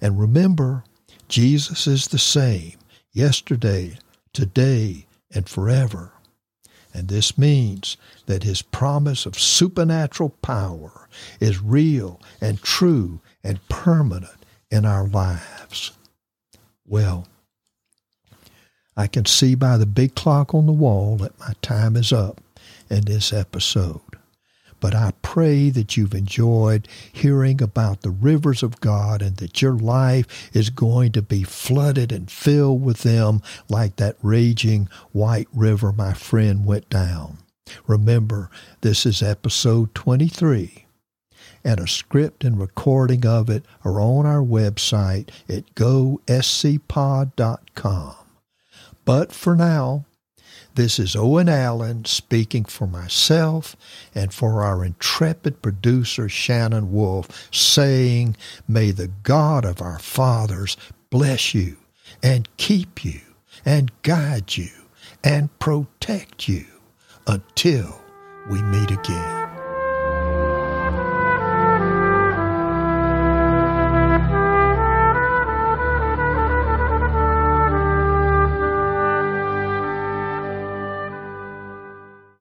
And 0.01 0.19
remember, 0.19 0.83
Jesus 1.29 1.87
is 1.87 2.07
the 2.07 2.19
same 2.19 2.73
yesterday, 3.13 3.97
today, 4.33 5.05
and 5.33 5.47
forever. 5.47 6.11
And 6.93 7.07
this 7.07 7.37
means 7.37 7.97
that 8.25 8.43
his 8.43 8.61
promise 8.61 9.25
of 9.25 9.39
supernatural 9.39 10.29
power 10.41 11.07
is 11.39 11.61
real 11.61 12.19
and 12.39 12.61
true 12.61 13.21
and 13.43 13.65
permanent 13.69 14.45
in 14.69 14.85
our 14.85 15.07
lives. 15.07 15.91
Well, 16.85 17.27
I 18.97 19.07
can 19.07 19.25
see 19.25 19.55
by 19.55 19.77
the 19.77 19.85
big 19.85 20.15
clock 20.15 20.53
on 20.53 20.65
the 20.65 20.73
wall 20.73 21.17
that 21.17 21.39
my 21.39 21.53
time 21.61 21.95
is 21.95 22.11
up 22.11 22.41
in 22.89 23.05
this 23.05 23.31
episode 23.31 24.10
but 24.81 24.93
I 24.93 25.13
pray 25.21 25.69
that 25.69 25.95
you've 25.95 26.13
enjoyed 26.13 26.89
hearing 27.13 27.61
about 27.61 28.01
the 28.01 28.09
rivers 28.09 28.63
of 28.63 28.81
God 28.81 29.21
and 29.21 29.37
that 29.37 29.61
your 29.61 29.77
life 29.77 30.49
is 30.53 30.69
going 30.69 31.13
to 31.13 31.21
be 31.21 31.43
flooded 31.43 32.11
and 32.11 32.29
filled 32.29 32.83
with 32.83 33.03
them 33.03 33.41
like 33.69 33.95
that 33.95 34.17
raging 34.21 34.89
white 35.13 35.47
river 35.53 35.93
my 35.93 36.13
friend 36.13 36.65
went 36.65 36.89
down. 36.89 37.37
Remember, 37.87 38.49
this 38.81 39.05
is 39.05 39.23
episode 39.23 39.95
23 39.95 40.85
and 41.63 41.79
a 41.79 41.87
script 41.87 42.43
and 42.43 42.59
recording 42.59 43.25
of 43.25 43.49
it 43.49 43.63
are 43.85 44.01
on 44.01 44.25
our 44.25 44.41
website 44.41 45.29
at 45.47 45.73
goscpod.com. 45.75 46.25
But 49.05 49.31
for 49.31 49.55
now, 49.55 50.05
this 50.75 50.99
is 50.99 51.15
Owen 51.15 51.49
Allen 51.49 52.05
speaking 52.05 52.65
for 52.65 52.87
myself 52.87 53.75
and 54.15 54.33
for 54.33 54.63
our 54.63 54.83
intrepid 54.85 55.61
producer 55.61 56.29
Shannon 56.29 56.91
Wolf, 56.91 57.49
saying, 57.51 58.37
May 58.67 58.91
the 58.91 59.09
God 59.23 59.65
of 59.65 59.81
our 59.81 59.99
fathers 59.99 60.77
bless 61.09 61.53
you 61.53 61.77
and 62.23 62.47
keep 62.57 63.03
you 63.03 63.21
and 63.65 63.91
guide 64.01 64.57
you 64.57 64.69
and 65.23 65.57
protect 65.59 66.47
you 66.47 66.65
until 67.27 68.01
we 68.49 68.61
meet 68.61 68.91
again. 68.91 69.60